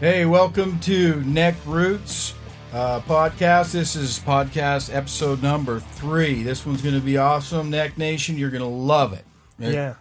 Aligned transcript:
Hey, 0.00 0.24
welcome 0.24 0.80
to 0.80 1.20
Neck 1.24 1.54
Roots 1.66 2.34
uh, 2.72 3.00
podcast. 3.00 3.72
This 3.72 3.96
is 3.96 4.18
podcast 4.18 4.94
episode 4.94 5.42
number 5.42 5.80
three. 5.80 6.42
This 6.42 6.64
one's 6.64 6.80
going 6.80 6.94
to 6.94 7.02
be 7.02 7.18
awesome. 7.18 7.68
Neck 7.70 7.98
Nation, 7.98 8.38
you're 8.38 8.50
going 8.50 8.62
to 8.62 8.66
love 8.68 9.12
it. 9.12 9.24
Yeah, 9.58 9.96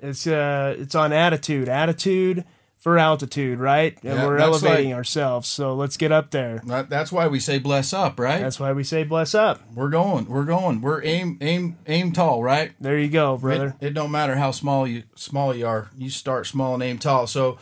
it's 0.00 0.26
uh, 0.26 0.74
it's 0.78 0.94
on 0.94 1.12
attitude, 1.12 1.68
attitude 1.68 2.44
for 2.78 2.98
altitude, 2.98 3.58
right? 3.58 3.94
And 4.02 4.14
Yeah, 4.18 4.26
we're 4.26 4.38
elevating 4.38 4.86
like- 4.90 4.96
ourselves. 4.96 5.48
So 5.48 5.74
let's 5.74 5.98
get 5.98 6.12
up 6.12 6.30
there. 6.30 6.62
That- 6.64 6.88
That's 6.88 7.12
why 7.12 7.28
we 7.28 7.38
say 7.38 7.58
bless 7.58 7.92
up, 7.92 8.18
right? 8.18 8.40
That's 8.40 8.58
why 8.58 8.72
we 8.72 8.84
say 8.84 9.04
bless 9.04 9.34
up. 9.34 9.60
we're 9.74 9.90
going. 9.90 10.24
We're 10.30 10.44
going. 10.46 10.80
We're 10.80 11.04
aim 11.04 11.36
aim 11.42 11.76
aim 11.86 12.12
tall, 12.12 12.42
right? 12.42 12.72
There 12.80 12.98
you 12.98 13.10
go, 13.10 13.36
brother. 13.36 13.76
It, 13.82 13.88
it 13.88 13.94
don't 13.94 14.10
matter 14.10 14.36
how 14.36 14.50
small 14.50 14.86
you 14.88 15.02
small 15.14 15.54
you 15.54 15.66
are. 15.66 15.90
You 15.98 16.08
start 16.08 16.46
small 16.46 16.72
and 16.72 16.82
aim 16.82 16.96
tall. 16.98 17.26
So 17.26 17.58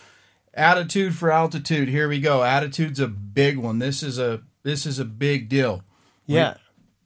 attitude 0.55 1.15
for 1.15 1.31
altitude. 1.31 1.89
Here 1.89 2.09
we 2.09 2.21
go. 2.21 2.43
Attitude's 2.43 3.01
a 3.01 3.09
big 3.09 3.57
one. 3.57 3.79
This 3.79 4.03
is 4.03 4.19
a 4.19 4.43
this 4.63 4.87
is 4.87 4.99
a 4.99 5.05
big 5.05 5.49
deal. 5.49 5.83
yeah. 6.27 6.55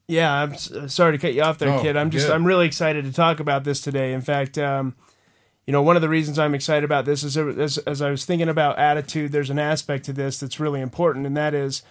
Yeah, 0.07 0.31
I'm 0.31 0.53
uh, 0.53 0.87
sorry 0.87 1.13
to 1.13 1.19
cut 1.19 1.33
you 1.33 1.41
off 1.41 1.57
there, 1.57 1.81
Kit. 1.81 1.97
I'm 1.97 2.11
just 2.11 2.27
good. 2.27 2.35
I'm 2.35 2.47
really 2.47 2.67
excited 2.67 3.07
to 3.07 3.13
talk 3.13 3.41
about 3.41 3.65
this 3.65 3.81
today. 3.81 4.13
In 4.13 4.21
fact, 4.21 4.59
um, 4.59 4.95
you 5.67 5.73
know, 5.73 5.81
one 5.81 5.97
of 5.97 6.03
the 6.03 6.11
reasons 6.11 6.39
I'm 6.39 6.55
excited 6.55 6.85
about 6.85 7.07
this 7.07 7.23
is 7.23 7.39
as, 7.39 7.79
as 7.79 8.03
I 8.03 8.11
was 8.11 8.27
thinking 8.27 8.51
about 8.51 8.79
attitude, 8.79 9.33
there's 9.33 9.49
an 9.49 9.59
aspect 9.59 10.05
to 10.05 10.13
this 10.13 10.39
that's 10.39 10.61
really 10.61 10.83
important, 10.83 11.27
and 11.27 11.37
that 11.37 11.55
is, 11.55 11.83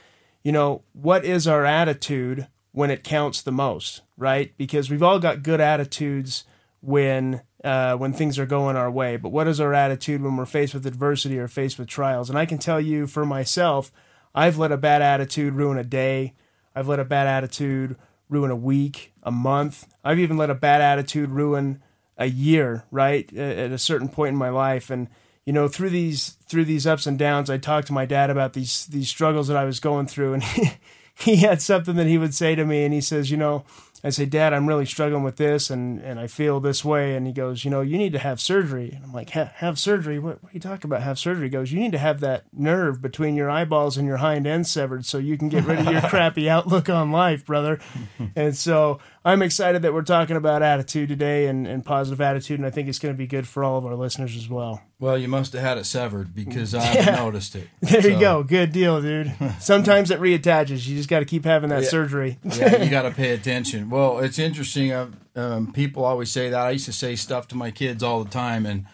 you 0.43 0.51
know, 0.51 0.83
what 0.93 1.25
is 1.25 1.47
our 1.47 1.65
attitude 1.65 2.47
when 2.71 2.91
it 2.91 3.03
counts 3.03 3.41
the 3.41 3.51
most, 3.51 4.01
right? 4.15 4.53
Because 4.57 4.91
we've 4.91 5.03
all 5.03 5.19
got 5.19 5.41
good 5.41 5.59
attitudes 5.59 6.43
when 6.81 7.41
uh, 7.63 7.95
when 7.95 8.13
things 8.13 8.37
are 8.37 8.45
going 8.45 8.75
our 8.75 8.91
way, 8.91 9.15
but 9.15 9.29
what 9.29 9.47
is 9.47 9.59
our 9.59 9.73
attitude 9.73 10.21
when 10.21 10.35
we're 10.35 10.45
faced 10.45 10.73
with 10.73 10.85
adversity 10.85 11.39
or 11.39 11.47
faced 11.47 11.79
with 11.79 11.87
trials? 11.87 12.29
And 12.29 12.37
I 12.37 12.45
can 12.45 12.57
tell 12.57 12.81
you 12.81 13.07
for 13.07 13.25
myself, 13.25 13.91
I've 14.35 14.57
let 14.57 14.71
a 14.71 14.77
bad 14.77 15.01
attitude 15.01 15.53
ruin 15.53 15.77
a 15.77 15.83
day. 15.83 16.33
I've 16.75 16.87
let 16.87 16.99
a 16.99 17.05
bad 17.05 17.27
attitude 17.27 17.95
ruin 18.29 18.51
a 18.51 18.55
week, 18.55 19.13
a 19.21 19.31
month. 19.31 19.87
I've 20.03 20.19
even 20.19 20.37
let 20.37 20.49
a 20.49 20.55
bad 20.55 20.81
attitude 20.81 21.29
ruin 21.29 21.81
a 22.17 22.25
year, 22.25 22.85
right? 22.91 23.31
At 23.33 23.71
a 23.71 23.77
certain 23.77 24.09
point 24.09 24.33
in 24.33 24.37
my 24.37 24.49
life. 24.49 24.89
And, 24.89 25.07
you 25.45 25.53
know, 25.53 25.67
through 25.67 25.91
these 25.91 26.31
through 26.47 26.65
these 26.65 26.87
ups 26.87 27.05
and 27.05 27.17
downs, 27.17 27.49
I 27.49 27.57
talked 27.57 27.87
to 27.87 27.93
my 27.93 28.05
dad 28.05 28.29
about 28.29 28.53
these 28.53 28.87
these 28.87 29.09
struggles 29.09 29.47
that 29.47 29.57
I 29.57 29.65
was 29.65 29.79
going 29.79 30.07
through 30.07 30.33
and 30.33 30.43
he, 30.43 30.71
he 31.15 31.35
had 31.37 31.61
something 31.61 31.95
that 31.95 32.07
he 32.07 32.17
would 32.17 32.33
say 32.33 32.55
to 32.55 32.65
me 32.65 32.83
and 32.83 32.93
he 32.93 33.01
says, 33.01 33.29
you 33.29 33.37
know, 33.37 33.65
I 34.05 34.09
say, 34.09 34.25
Dad, 34.25 34.53
I'm 34.53 34.67
really 34.67 34.85
struggling 34.85 35.23
with 35.23 35.37
this 35.37 35.69
and, 35.69 36.01
and 36.01 36.19
I 36.19 36.27
feel 36.27 36.59
this 36.59 36.83
way. 36.83 37.15
And 37.15 37.25
he 37.25 37.31
goes, 37.33 37.63
You 37.63 37.71
know, 37.71 37.81
you 37.81 37.97
need 37.97 38.11
to 38.13 38.19
have 38.19 38.41
surgery. 38.41 38.91
And 38.93 39.03
I'm 39.03 39.13
like, 39.13 39.29
Have 39.29 39.79
surgery? 39.79 40.19
What, 40.19 40.43
what 40.43 40.51
are 40.51 40.53
you 40.53 40.59
talking 40.59 40.89
about? 40.89 41.03
Have 41.03 41.17
surgery? 41.17 41.45
He 41.45 41.49
goes, 41.49 41.71
You 41.71 41.79
need 41.79 41.93
to 41.93 41.97
have 41.97 42.19
that 42.19 42.43
nerve 42.51 43.01
between 43.01 43.35
your 43.35 43.49
eyeballs 43.49 43.97
and 43.97 44.07
your 44.07 44.17
hind 44.17 44.45
end 44.45 44.67
severed 44.67 45.05
so 45.05 45.17
you 45.19 45.37
can 45.37 45.47
get 45.49 45.63
rid 45.65 45.79
of 45.79 45.85
your 45.91 46.01
crappy 46.09 46.49
outlook 46.49 46.89
on 46.89 47.11
life, 47.11 47.45
brother. 47.45 47.79
and 48.35 48.55
so 48.57 48.99
I'm 49.25 49.41
excited 49.41 49.83
that 49.83 49.93
we're 49.93 50.01
talking 50.01 50.35
about 50.35 50.61
attitude 50.61 51.07
today 51.07 51.47
and, 51.47 51.65
and 51.65 51.85
positive 51.85 52.19
attitude. 52.19 52.59
And 52.59 52.65
I 52.67 52.71
think 52.71 52.89
it's 52.89 52.99
going 52.99 53.13
to 53.13 53.17
be 53.17 53.27
good 53.27 53.47
for 53.47 53.63
all 53.63 53.77
of 53.77 53.85
our 53.85 53.95
listeners 53.95 54.35
as 54.35 54.49
well. 54.49 54.81
Well, 54.99 55.17
you 55.17 55.27
must 55.27 55.51
have 55.53 55.61
had 55.61 55.77
it 55.77 55.85
severed 55.85 56.33
because 56.33 56.73
I 56.75 56.81
haven't 56.83 57.15
noticed 57.15 57.55
it. 57.55 57.67
There 57.81 58.09
you 58.09 58.19
go. 58.19 58.43
Good 58.43 58.71
deal, 58.71 59.01
dude. 59.01 59.33
Sometimes 59.59 60.11
it 60.11 60.19
reattaches. 60.19 60.87
You 60.87 60.95
just 60.95 61.09
got 61.09 61.19
to 61.19 61.25
keep 61.25 61.43
having 61.45 61.69
that 61.69 61.83
Yeah. 61.83 61.89
surgery. 61.89 62.37
yeah, 62.43 62.81
you 62.83 62.89
got 62.89 63.01
to 63.03 63.11
pay 63.11 63.31
attention. 63.31 63.89
Well, 63.93 64.21
it's 64.21 64.39
interesting. 64.39 64.91
Uh, 64.91 65.11
um, 65.35 65.71
people 65.71 66.03
always 66.03 66.31
say 66.31 66.49
that. 66.49 66.65
I 66.65 66.71
used 66.71 66.85
to 66.85 66.91
say 66.91 67.15
stuff 67.15 67.47
to 67.49 67.55
my 67.55 67.69
kids 67.69 68.01
all 68.01 68.23
the 68.23 68.29
time, 68.31 68.65
and 68.65 68.85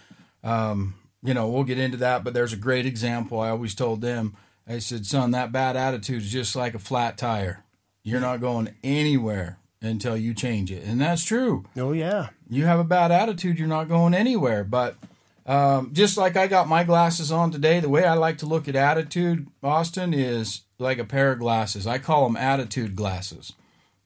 um, 0.43 0.95
you 1.23 1.33
know 1.33 1.47
we'll 1.47 1.63
get 1.63 1.79
into 1.79 1.95
that. 1.99 2.25
But 2.25 2.33
there's 2.33 2.51
a 2.51 2.57
great 2.57 2.85
example. 2.85 3.39
I 3.39 3.47
always 3.47 3.73
told 3.73 4.01
them. 4.01 4.35
I 4.67 4.79
said, 4.79 5.05
"Son, 5.05 5.31
that 5.31 5.53
bad 5.53 5.77
attitude 5.77 6.23
is 6.23 6.29
just 6.29 6.53
like 6.53 6.75
a 6.75 6.79
flat 6.79 7.17
tire. 7.17 7.63
You're 8.03 8.19
not 8.19 8.41
going 8.41 8.75
anywhere 8.83 9.57
until 9.81 10.17
you 10.17 10.33
change 10.33 10.69
it." 10.69 10.83
And 10.83 10.99
that's 10.99 11.23
true. 11.23 11.63
Oh, 11.77 11.93
yeah. 11.93 12.31
You 12.49 12.65
have 12.65 12.81
a 12.81 12.83
bad 12.83 13.09
attitude, 13.09 13.57
you're 13.57 13.69
not 13.69 13.87
going 13.87 14.13
anywhere. 14.13 14.65
But 14.65 14.97
um, 15.45 15.91
just 15.93 16.17
like 16.17 16.35
I 16.35 16.47
got 16.47 16.67
my 16.67 16.83
glasses 16.83 17.31
on 17.31 17.51
today, 17.51 17.79
the 17.79 17.87
way 17.87 18.03
I 18.03 18.15
like 18.15 18.39
to 18.39 18.45
look 18.45 18.67
at 18.67 18.75
attitude, 18.75 19.47
Austin, 19.63 20.13
is 20.13 20.63
like 20.77 20.97
a 20.97 21.05
pair 21.05 21.31
of 21.31 21.39
glasses. 21.39 21.87
I 21.87 21.99
call 21.99 22.25
them 22.25 22.35
attitude 22.35 22.97
glasses. 22.97 23.53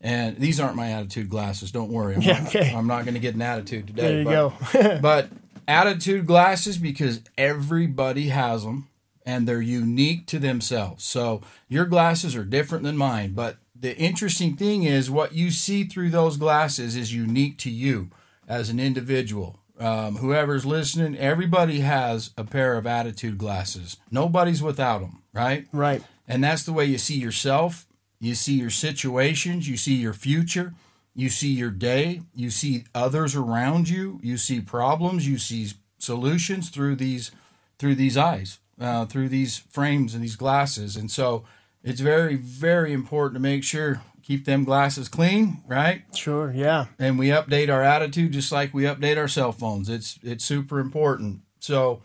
And 0.04 0.38
these 0.38 0.60
aren't 0.60 0.76
my 0.76 0.92
attitude 0.92 1.30
glasses. 1.30 1.72
Don't 1.72 1.90
worry. 1.90 2.16
I'm 2.16 2.22
Yeah, 2.22 2.40
not, 2.40 2.56
okay. 2.56 2.74
I'm 2.76 2.88
not 2.88 3.06
going 3.06 3.14
to 3.14 3.22
get 3.22 3.36
an 3.36 3.42
attitude 3.42 3.88
today. 3.88 4.02
There 4.02 4.18
you 4.20 4.26
but, 4.26 4.74
go. 4.74 5.00
but 5.02 5.30
attitude 5.68 6.28
glasses 6.28 6.78
because 6.78 7.22
everybody 7.38 8.28
has 8.28 8.64
them 8.64 8.90
and 9.26 9.48
they're 9.48 9.62
unique 9.62 10.28
to 10.28 10.40
themselves. 10.40 11.06
So 11.06 11.42
your 11.70 11.86
glasses 11.86 12.36
are 12.36 12.44
different 12.44 12.84
than 12.84 12.98
mine, 12.98 13.32
but 13.34 13.58
the 13.80 13.98
interesting 13.98 14.56
thing 14.56 14.84
is 14.84 15.10
what 15.10 15.34
you 15.34 15.52
see 15.52 15.84
through 15.84 16.10
those 16.10 16.38
glasses 16.38 16.96
is 16.96 17.14
unique 17.14 17.58
to 17.60 17.70
you 17.70 18.10
as 18.48 18.70
an 18.70 18.80
individual. 18.80 19.60
Um, 19.80 20.18
whoever's 20.18 20.66
listening, 20.66 21.18
everybody 21.18 21.80
has 21.80 22.32
a 22.38 22.44
pair 22.44 22.78
of 22.78 22.86
attitude 22.86 23.38
glasses. 23.38 23.98
Nobody's 24.12 24.62
without 24.62 25.00
them, 25.00 25.24
right? 25.34 25.68
right. 25.72 26.04
And 26.28 26.44
that's 26.44 26.64
the 26.64 26.74
way 26.74 26.86
you 26.86 26.98
see 26.98 27.18
yourself, 27.18 27.86
you 28.24 28.36
see 28.36 28.54
your 28.54 28.70
situations, 28.70 29.68
you 29.68 29.76
see 29.76 29.96
your 29.96 30.14
future, 30.14 30.74
you 31.14 31.30
see 31.30 31.50
your 31.50 31.72
day, 31.72 32.22
you 32.34 32.50
see 32.50 32.86
others 32.96 33.36
around 33.36 33.90
you, 33.90 34.20
you 34.24 34.38
see 34.38 34.62
problems, 34.62 35.28
you 35.28 35.38
see 35.38 35.68
solutions 35.98 36.70
through 36.70 36.96
these 36.96 37.32
through 37.80 37.96
these 37.96 38.16
eyes, 38.16 38.60
uh, 38.80 39.06
through 39.06 39.28
these 39.28 39.58
frames 39.58 40.14
and 40.14 40.24
these 40.24 40.38
glasses. 40.38 40.96
And 40.96 41.12
so 41.12 41.44
it's 41.84 42.00
very, 42.00 42.36
very 42.36 42.94
important 42.94 43.36
to 43.36 43.42
make 43.42 43.64
sure 43.64 44.02
keep 44.22 44.46
them 44.46 44.64
glasses 44.64 45.10
clean, 45.10 45.62
right? 45.68 46.04
Sure. 46.16 46.50
Yeah. 46.56 46.86
and 46.98 47.20
we 47.20 47.28
update 47.28 47.70
our 47.70 47.84
attitude 47.84 48.32
just 48.32 48.54
like 48.54 48.74
we 48.74 48.84
update 48.84 49.18
our 49.18 49.28
cell 49.28 49.52
phones. 49.52 49.90
It's 49.90 50.18
it's 50.24 50.46
super 50.46 50.80
important. 50.80 51.42
So 51.60 52.02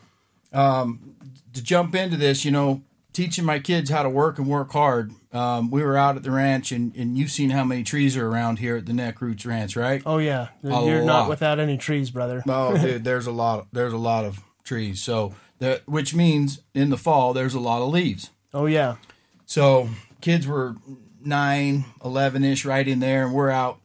um, 0.53 1.15
to 1.53 1.63
jump 1.63 1.95
into 1.95 2.17
this, 2.17 2.45
you 2.45 2.51
know, 2.51 2.83
teaching 3.13 3.45
my 3.45 3.61
kids 3.61 3.89
how 3.91 4.03
to 4.03 4.11
work 4.11 4.39
and 4.39 4.49
work 4.49 4.73
hard. 4.73 5.13
Um, 5.33 5.71
we 5.71 5.83
were 5.83 5.97
out 5.97 6.17
at 6.17 6.23
the 6.23 6.31
ranch, 6.31 6.73
and, 6.73 6.95
and 6.97 7.19
you've 7.19 7.31
seen 7.31 7.51
how 7.51 7.63
many 7.63 7.83
trees 7.85 8.17
are 8.17 8.27
around 8.27 8.59
here 8.61 8.77
at 8.77 8.87
the 8.87 8.95
Neck 8.95 9.21
Roots 9.21 9.45
Ranch, 9.45 9.77
right? 9.77 10.03
Oh 10.07 10.19
yeah, 10.19 10.49
A 10.65 10.69
you're 10.87 11.01
lot. 11.03 11.07
not 11.07 11.29
without 11.29 11.59
any 11.61 11.77
trees, 11.77 12.11
brother. 12.11 12.43
Oh, 12.49 12.77
dude, 12.79 13.05
there's 13.05 13.27
a 13.27 13.33
lot. 13.33 13.67
There's 13.73 13.93
a 13.93 13.99
lot 13.99 14.25
of 14.25 14.41
trees. 14.65 15.03
So 15.03 15.35
that 15.59 15.87
which 15.87 16.15
means 16.15 16.61
in 16.73 16.89
the 16.91 16.97
fall 16.97 17.33
there's 17.35 17.55
a 17.55 17.61
lot 17.61 17.83
of 17.83 17.89
leaves. 17.91 18.31
Oh 18.55 18.65
yeah, 18.67 18.97
So 19.45 19.91
kids 20.23 20.47
were 20.47 20.77
nine, 21.23 21.85
11 22.03 22.45
ish, 22.45 22.65
right 22.65 22.87
in 22.89 23.01
there, 23.01 23.27
and 23.27 23.35
we're 23.35 23.51
out. 23.51 23.81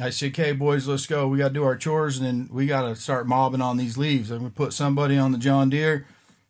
I 0.00 0.10
said, 0.10 0.32
"Okay, 0.32 0.52
boys, 0.52 0.86
let's 0.86 1.06
go. 1.06 1.26
We 1.28 1.38
got 1.38 1.48
to 1.48 1.54
do 1.54 1.64
our 1.64 1.76
chores, 1.76 2.18
and 2.18 2.26
then 2.26 2.48
we 2.52 2.66
got 2.66 2.82
to 2.82 2.96
start 2.96 3.26
mobbing 3.26 3.60
on 3.62 3.76
these 3.78 3.96
leaves. 3.96 4.30
I'm 4.30 4.38
gonna 4.38 4.50
put 4.50 4.72
somebody 4.74 5.16
on 5.16 5.32
the 5.32 5.38
John 5.38 5.70
Deere, 5.70 6.06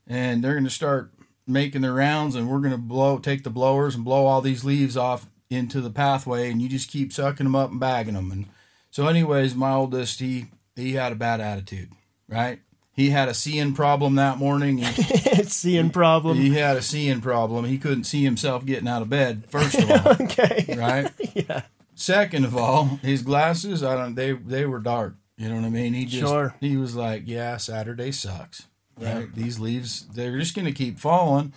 and 0.09 0.43
they're 0.43 0.55
gonna 0.55 0.71
start 0.71 1.11
making 1.53 1.83
their 1.83 1.93
rounds, 1.95 2.35
and 2.35 2.49
we're 2.49 2.61
gonna 2.61 2.79
blow, 2.79 3.19
take 3.19 3.45
the 3.45 3.51
blowers 3.51 3.95
and 3.95 4.05
blow 4.05 4.27
all 4.27 4.41
these 4.41 4.65
leaves 4.65 4.97
off 4.97 5.27
into 5.51 5.81
the 5.81 5.91
pathway, 5.91 6.51
and 6.51 6.61
you 6.63 6.69
just 6.69 6.89
keep 6.91 7.13
sucking 7.13 7.45
them 7.45 7.55
up 7.57 7.71
and 7.71 7.79
bagging 7.81 8.15
them. 8.15 8.31
And 8.33 8.47
so, 8.91 9.07
anyways, 9.07 9.55
my 9.55 9.73
oldest, 9.73 10.21
he 10.21 10.47
he 10.77 10.93
had 10.95 11.13
a 11.13 11.17
bad 11.17 11.41
attitude, 11.41 11.91
right? 12.29 12.61
He 12.95 13.09
had 13.11 13.29
a 13.29 13.35
seeing 13.35 13.73
problem 13.75 14.17
that 14.17 14.37
morning. 14.39 14.79
He, 14.79 14.85
seeing 15.45 15.89
problem. 15.91 16.37
he 16.37 16.55
had 16.55 16.77
a 16.77 16.83
seeing 16.83 17.21
problem. 17.23 17.65
He 17.65 17.79
couldn't 17.79 18.05
see 18.05 18.23
himself 18.23 18.67
getting 18.67 18.87
out 18.89 19.01
of 19.01 19.09
bed. 19.09 19.45
First 19.49 19.77
of 19.79 19.91
all, 19.91 20.13
Okay. 20.21 20.75
right? 20.79 21.11
Yeah. 21.35 21.63
Second 21.95 22.45
of 22.45 22.57
all, 22.57 22.85
his 23.03 23.23
glasses, 23.23 23.83
I 23.83 23.95
don't 23.97 24.15
they 24.15 24.33
they 24.33 24.67
were 24.67 24.79
dark. 24.81 25.17
You 25.39 25.49
know 25.49 25.57
what 25.57 25.65
I 25.65 25.71
mean? 25.71 25.95
He 25.95 26.05
just 26.05 26.23
Sure. 26.31 26.55
he 26.61 26.77
was 26.77 26.95
like, 26.95 27.23
Yeah, 27.27 27.57
Saturday 27.57 28.13
sucks. 28.13 28.67
Right? 28.99 29.35
These 29.35 29.59
leaves 29.59 30.07
they're 30.09 30.39
just 30.39 30.55
gonna 30.55 30.73
keep 30.73 30.99
falling. 30.99 31.53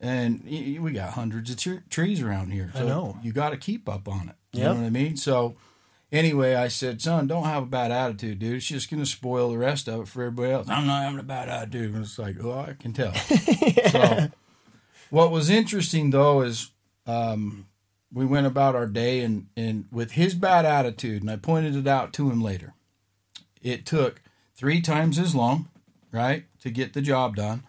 And 0.00 0.44
we 0.44 0.92
got 0.92 1.14
hundreds 1.14 1.50
of 1.50 1.56
tre- 1.56 1.80
trees 1.88 2.20
around 2.20 2.50
here. 2.52 2.70
So 2.74 2.86
know. 2.86 3.18
you 3.22 3.32
got 3.32 3.50
to 3.50 3.56
keep 3.56 3.88
up 3.88 4.06
on 4.06 4.28
it. 4.28 4.34
You 4.52 4.60
Yep. 4.64 4.68
know 4.74 4.80
what 4.82 4.86
I 4.86 4.90
mean? 4.90 5.16
So, 5.16 5.56
anyway, 6.12 6.54
I 6.56 6.68
said, 6.68 7.00
son, 7.00 7.26
don't 7.26 7.44
have 7.44 7.62
a 7.62 7.66
bad 7.66 7.90
attitude, 7.90 8.38
dude. 8.40 8.56
It's 8.56 8.66
just 8.66 8.90
going 8.90 9.02
to 9.02 9.08
spoil 9.08 9.50
the 9.50 9.56
rest 9.56 9.88
of 9.88 10.00
it 10.02 10.08
for 10.08 10.24
everybody 10.24 10.52
else. 10.52 10.68
I'm 10.68 10.86
not 10.86 11.04
having 11.04 11.20
a 11.20 11.22
bad 11.22 11.48
attitude. 11.48 11.94
And 11.94 12.04
it's 12.04 12.18
like, 12.18 12.36
oh, 12.44 12.66
I 12.68 12.74
can 12.74 12.92
tell. 12.92 13.14
So, 13.90 14.28
what 15.08 15.30
was 15.30 15.48
interesting 15.48 16.10
though 16.10 16.42
is 16.42 16.70
um, 17.06 17.66
we 18.12 18.26
went 18.26 18.46
about 18.46 18.74
our 18.74 18.86
day, 18.86 19.20
and 19.20 19.46
and 19.56 19.86
with 19.90 20.12
his 20.12 20.34
bad 20.34 20.66
attitude, 20.66 21.22
and 21.22 21.30
I 21.30 21.36
pointed 21.36 21.76
it 21.76 21.86
out 21.86 22.12
to 22.14 22.30
him 22.30 22.42
later. 22.42 22.74
It 23.62 23.86
took 23.86 24.20
three 24.54 24.80
times 24.82 25.18
as 25.18 25.34
long, 25.34 25.68
right, 26.14 26.44
to 26.62 26.70
get 26.70 26.92
the 26.94 27.02
job 27.02 27.36
done. 27.36 27.64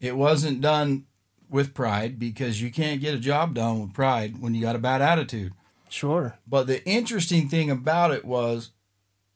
It 0.00 0.16
wasn't 0.16 0.60
done 0.60 1.04
with 1.48 1.74
pride 1.74 2.18
because 2.18 2.60
you 2.60 2.72
can't 2.72 3.00
get 3.00 3.14
a 3.14 3.18
job 3.18 3.54
done 3.54 3.80
with 3.80 3.92
pride 3.92 4.40
when 4.40 4.54
you 4.54 4.62
got 4.62 4.74
a 4.74 4.80
bad 4.80 5.00
attitude. 5.02 5.52
Sure. 5.88 6.38
But 6.48 6.66
the 6.66 6.84
interesting 6.88 7.48
thing 7.48 7.70
about 7.70 8.10
it 8.10 8.24
was 8.24 8.70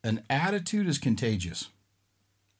an 0.02 0.22
attitude 0.28 0.88
is 0.88 0.98
contagious. 0.98 1.68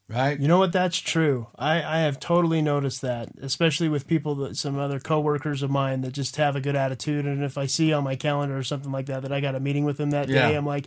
right? 0.09 0.39
You 0.41 0.47
know 0.49 0.59
what? 0.59 0.73
That's 0.73 0.99
true. 0.99 1.49
I, 1.59 1.83
I 1.83 1.99
have 2.01 2.21
totally 2.21 2.63
noticed 2.63 3.03
that, 3.03 3.31
especially 3.43 3.89
with 3.89 4.07
people 4.07 4.35
that 4.37 4.57
some 4.57 4.79
other 4.79 5.01
coworkers 5.01 5.63
of 5.63 5.71
mine 5.71 6.01
that 6.03 6.13
just 6.13 6.37
have 6.37 6.55
a 6.57 6.61
good 6.61 6.77
attitude. 6.77 7.27
And 7.27 7.43
if 7.43 7.59
I 7.59 7.67
see 7.67 7.93
on 7.93 8.05
my 8.05 8.15
calendar 8.17 8.57
or 8.57 8.63
something 8.63 8.93
like 8.93 9.07
that 9.07 9.23
that 9.23 9.33
I 9.33 9.41
got 9.41 9.55
a 9.55 9.61
meeting 9.61 9.85
with 9.85 9.97
them 9.97 10.11
that 10.11 10.29
Yeah. 10.29 10.49
day, 10.51 10.55
I'm 10.57 10.65
like, 10.67 10.87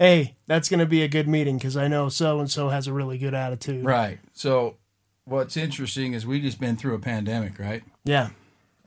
hey, 0.00 0.34
that's 0.46 0.70
going 0.70 0.80
to 0.80 0.86
be 0.86 1.02
a 1.02 1.08
good 1.08 1.28
meeting 1.28 1.58
because 1.58 1.76
I 1.76 1.86
know 1.86 2.08
so 2.08 2.40
and 2.40 2.50
so 2.50 2.70
has 2.70 2.86
a 2.86 2.92
really 2.92 3.18
good 3.18 3.34
attitude. 3.34 3.84
Right. 3.84 4.18
So 4.32 4.78
what's 5.26 5.58
interesting 5.58 6.14
is 6.14 6.26
we 6.26 6.40
just 6.40 6.58
been 6.58 6.76
through 6.76 6.94
a 6.94 6.98
pandemic, 6.98 7.58
right? 7.58 7.84
Yeah. 8.02 8.30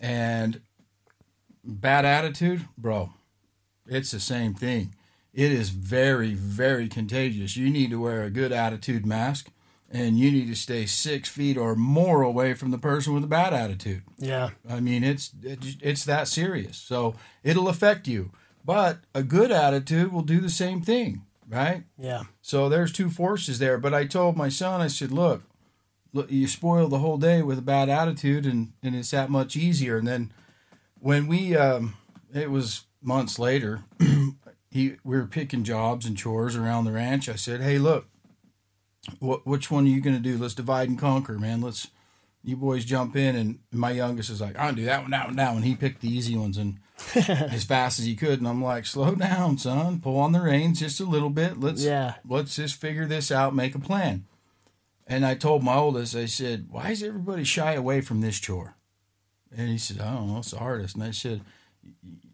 And 0.01 0.59
bad 1.63 2.03
attitude, 2.03 2.67
bro, 2.77 3.13
it's 3.87 4.09
the 4.09 4.19
same 4.19 4.55
thing. 4.55 4.95
It 5.33 5.51
is 5.51 5.69
very, 5.69 6.33
very 6.33 6.87
contagious. 6.87 7.55
You 7.55 7.69
need 7.69 7.91
to 7.91 8.01
wear 8.01 8.23
a 8.23 8.31
good 8.31 8.51
attitude 8.51 9.05
mask 9.05 9.51
and 9.91 10.17
you 10.17 10.31
need 10.31 10.47
to 10.47 10.55
stay 10.55 10.87
six 10.87 11.29
feet 11.29 11.57
or 11.57 11.75
more 11.75 12.23
away 12.23 12.55
from 12.55 12.71
the 12.71 12.79
person 12.79 13.13
with 13.13 13.23
a 13.23 13.27
bad 13.27 13.53
attitude. 13.53 14.01
Yeah. 14.17 14.49
I 14.67 14.79
mean, 14.79 15.03
it's 15.03 15.31
it's 15.43 15.77
it's 15.79 16.05
that 16.05 16.27
serious. 16.27 16.77
So 16.77 17.15
it'll 17.43 17.69
affect 17.69 18.07
you. 18.07 18.31
But 18.65 18.99
a 19.13 19.23
good 19.23 19.51
attitude 19.51 20.11
will 20.11 20.21
do 20.21 20.39
the 20.39 20.49
same 20.49 20.81
thing, 20.81 21.25
right? 21.49 21.83
Yeah. 21.97 22.23
So 22.41 22.69
there's 22.69 22.93
two 22.93 23.09
forces 23.09 23.59
there. 23.59 23.77
But 23.77 23.93
I 23.93 24.05
told 24.05 24.37
my 24.37 24.49
son, 24.49 24.81
I 24.81 24.87
said, 24.87 25.11
look, 25.11 25.43
look, 26.13 26.31
you 26.31 26.47
spoil 26.47 26.87
the 26.87 26.99
whole 26.99 27.17
day 27.17 27.41
with 27.41 27.57
a 27.57 27.63
bad 27.63 27.89
attitude, 27.89 28.45
and 28.45 28.73
and 28.81 28.95
it's 28.95 29.11
that 29.11 29.29
much 29.29 29.55
easier. 29.57 29.97
And 29.97 30.07
then 30.07 30.33
when 30.99 31.27
we, 31.27 31.55
um, 31.57 31.95
it 32.33 32.49
was 32.49 32.85
months 33.01 33.37
later, 33.37 33.81
he 34.71 34.95
we 35.03 35.17
were 35.17 35.25
picking 35.25 35.63
jobs 35.63 36.05
and 36.05 36.17
chores 36.17 36.55
around 36.55 36.85
the 36.85 36.93
ranch. 36.93 37.27
I 37.27 37.35
said, 37.35 37.61
hey, 37.61 37.77
look, 37.77 38.07
what 39.19 39.45
which 39.45 39.69
one 39.69 39.85
are 39.85 39.89
you 39.89 40.01
going 40.01 40.15
to 40.15 40.21
do? 40.21 40.37
Let's 40.37 40.53
divide 40.53 40.87
and 40.87 40.97
conquer, 40.97 41.37
man. 41.37 41.59
Let's 41.61 41.89
you 42.43 42.55
boys 42.55 42.85
jump 42.85 43.15
in. 43.15 43.35
And 43.35 43.59
my 43.71 43.91
youngest 43.91 44.29
is 44.29 44.41
like, 44.41 44.57
I'll 44.57 44.73
do 44.73 44.85
that 44.85 45.01
one, 45.01 45.11
that 45.11 45.27
one, 45.27 45.35
that 45.37 45.53
one. 45.53 45.63
He 45.63 45.75
picked 45.75 46.01
the 46.01 46.09
easy 46.09 46.37
ones 46.37 46.57
and 46.57 46.79
as 47.15 47.63
fast 47.63 47.99
as 47.99 48.05
he 48.05 48.15
could. 48.15 48.39
And 48.39 48.47
I'm 48.47 48.63
like, 48.63 48.85
slow 48.85 49.15
down, 49.15 49.57
son. 49.57 49.99
Pull 49.99 50.19
on 50.19 50.31
the 50.31 50.41
reins 50.41 50.79
just 50.79 50.99
a 50.99 51.05
little 51.05 51.29
bit. 51.29 51.59
Let's 51.59 51.83
Yeah. 51.83 52.15
let's 52.27 52.55
just 52.55 52.75
figure 52.79 53.05
this 53.05 53.31
out, 53.31 53.55
make 53.55 53.75
a 53.75 53.79
plan. 53.79 54.25
And 55.05 55.25
I 55.25 55.35
told 55.35 55.63
my 55.63 55.75
oldest, 55.75 56.15
I 56.15 56.25
said, 56.25 56.67
Why 56.69 56.91
is 56.91 57.03
everybody 57.03 57.43
shy 57.43 57.73
away 57.73 58.01
from 58.01 58.21
this 58.21 58.39
chore? 58.39 58.75
And 59.55 59.69
he 59.69 59.77
said, 59.77 59.99
I 59.99 60.13
don't 60.13 60.27
know, 60.31 60.39
it's 60.39 60.51
the 60.51 60.59
hardest. 60.59 60.95
And 60.95 61.03
I 61.03 61.11
said, 61.11 61.41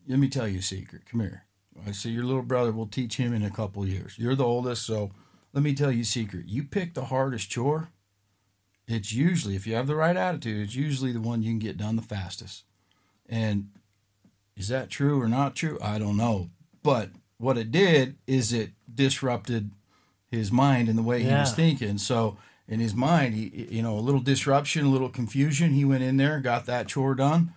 Let 0.07 0.19
me 0.19 0.29
tell 0.29 0.47
you 0.47 0.59
a 0.59 0.63
secret. 0.63 1.05
Come 1.09 1.21
here. 1.21 1.45
I 1.87 1.91
said, 1.91 2.11
Your 2.11 2.25
little 2.25 2.43
brother 2.43 2.71
will 2.71 2.87
teach 2.87 3.17
him 3.17 3.33
in 3.33 3.43
a 3.43 3.49
couple 3.49 3.83
of 3.83 3.89
years. 3.89 4.15
You're 4.17 4.35
the 4.35 4.45
oldest, 4.45 4.85
so 4.85 5.11
let 5.53 5.63
me 5.63 5.73
tell 5.73 5.91
you 5.91 6.01
a 6.01 6.05
secret. 6.05 6.47
You 6.47 6.63
pick 6.63 6.93
the 6.93 7.05
hardest 7.05 7.49
chore, 7.49 7.89
it's 8.87 9.13
usually, 9.13 9.55
if 9.55 9.65
you 9.67 9.75
have 9.75 9.87
the 9.87 9.95
right 9.95 10.15
attitude, 10.17 10.61
it's 10.63 10.75
usually 10.75 11.11
the 11.11 11.21
one 11.21 11.41
you 11.43 11.51
can 11.51 11.59
get 11.59 11.77
done 11.77 11.95
the 11.95 12.01
fastest. 12.01 12.63
And 13.27 13.69
is 14.59 14.67
that 14.67 14.89
true 14.91 15.19
or 15.19 15.27
not 15.27 15.55
true? 15.55 15.79
I 15.81 15.97
don't 15.97 16.17
know. 16.17 16.49
But 16.83 17.09
what 17.37 17.57
it 17.57 17.71
did 17.71 18.17
is 18.27 18.53
it 18.53 18.71
disrupted 18.93 19.71
his 20.29 20.51
mind 20.51 20.87
and 20.89 20.97
the 20.97 21.01
way 21.03 21.23
he 21.23 21.29
was 21.31 21.53
thinking. 21.53 21.97
So 21.97 22.37
in 22.67 22.79
his 22.79 22.93
mind, 22.93 23.33
he, 23.33 23.67
you 23.71 23.81
know, 23.81 23.97
a 23.97 24.01
little 24.01 24.21
disruption, 24.21 24.85
a 24.85 24.89
little 24.89 25.09
confusion. 25.09 25.71
He 25.71 25.83
went 25.85 26.03
in 26.03 26.17
there, 26.17 26.39
got 26.39 26.65
that 26.67 26.87
chore 26.87 27.15
done, 27.15 27.53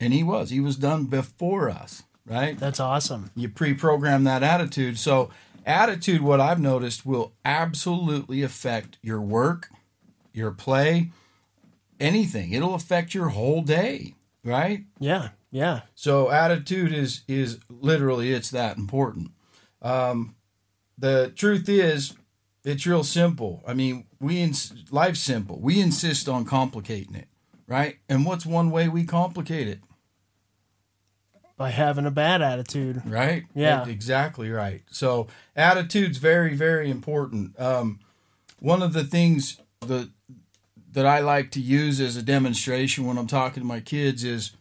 and 0.00 0.12
he 0.12 0.22
was. 0.24 0.50
He 0.50 0.58
was 0.60 0.74
done 0.76 1.04
before 1.04 1.70
us, 1.70 2.02
right? 2.26 2.58
That's 2.58 2.80
awesome. 2.80 3.30
you 3.36 3.48
pre-program 3.48 4.24
that 4.24 4.42
attitude 4.42 4.98
so 4.98 5.30
attitude 5.66 6.22
what 6.22 6.40
i've 6.40 6.58
noticed 6.58 7.04
will 7.04 7.32
absolutely 7.44 8.42
affect 8.42 8.96
your 9.02 9.20
work 9.20 9.68
your 10.32 10.50
play 10.50 11.10
anything 12.00 12.52
it'll 12.52 12.74
affect 12.74 13.12
your 13.14 13.28
whole 13.28 13.60
day 13.60 14.14
right 14.42 14.84
Yeah. 14.98 15.28
Yeah. 15.50 15.80
so 15.94 16.30
attitude 16.30 16.92
is 16.92 17.22
is 17.28 17.58
literally 17.68 18.32
it's 18.32 18.50
that 18.50 18.76
important 18.76 19.32
um 19.82 20.34
the 20.98 21.32
truth 21.34 21.68
is 21.68 22.14
it's 22.64 22.86
real 22.86 23.02
simple 23.04 23.62
i 23.66 23.74
mean 23.74 24.06
we 24.20 24.40
ins- 24.40 24.72
life's 24.90 25.20
simple 25.20 25.58
we 25.60 25.80
insist 25.80 26.28
on 26.28 26.44
complicating 26.44 27.14
it 27.14 27.28
right 27.66 27.96
and 28.08 28.24
what's 28.26 28.46
one 28.46 28.70
way 28.70 28.88
we 28.88 29.04
complicate 29.04 29.66
it 29.68 29.80
By 31.56 31.70
having 31.70 32.06
a 32.06 32.10
bad 32.10 32.40
attitude. 32.42 33.02
right? 33.04 33.44
Yeah. 33.54 33.86
Exactly 33.86 34.50
right. 34.50 34.82
So 34.90 35.26
attitude's 35.54 36.16
very, 36.16 36.54
very 36.56 36.90
important. 36.90 37.58
Um, 37.60 37.98
one 38.60 38.82
of 38.82 38.94
the 38.94 39.04
things 39.04 39.60
that 39.86 40.08
that 40.92 41.04
I 41.06 41.20
like 41.20 41.50
to 41.52 41.60
use 41.60 42.00
as 42.00 42.16
a 42.16 42.22
demonstration 42.22 43.04
when 43.06 43.18
I'm 43.18 43.26
talking 43.26 43.62
to 43.62 43.66
my 43.66 43.80
kids 43.80 44.24
is 44.24 44.52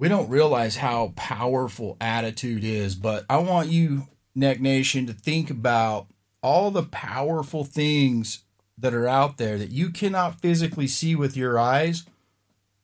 we 0.00 0.08
don't 0.08 0.30
realize 0.30 0.76
how 0.76 1.12
powerful 1.14 1.96
attitude 2.00 2.64
is, 2.64 2.94
but 2.94 3.26
I 3.28 3.36
want 3.36 3.68
you, 3.68 4.08
Neck 4.34 4.58
Nation, 4.58 5.06
to 5.06 5.12
think 5.12 5.50
about 5.50 6.06
all 6.42 6.70
the 6.70 6.82
powerful 6.84 7.64
things 7.64 8.44
that 8.78 8.94
are 8.94 9.06
out 9.06 9.36
there 9.36 9.58
that 9.58 9.68
you 9.68 9.90
cannot 9.90 10.40
physically 10.40 10.86
see 10.86 11.14
with 11.14 11.36
your 11.36 11.58
eyes, 11.58 12.04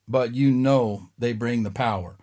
but 0.06 0.34
you 0.34 0.50
know 0.50 1.08
they 1.18 1.32
bring 1.32 1.62
the 1.62 1.70
power. 1.70 2.16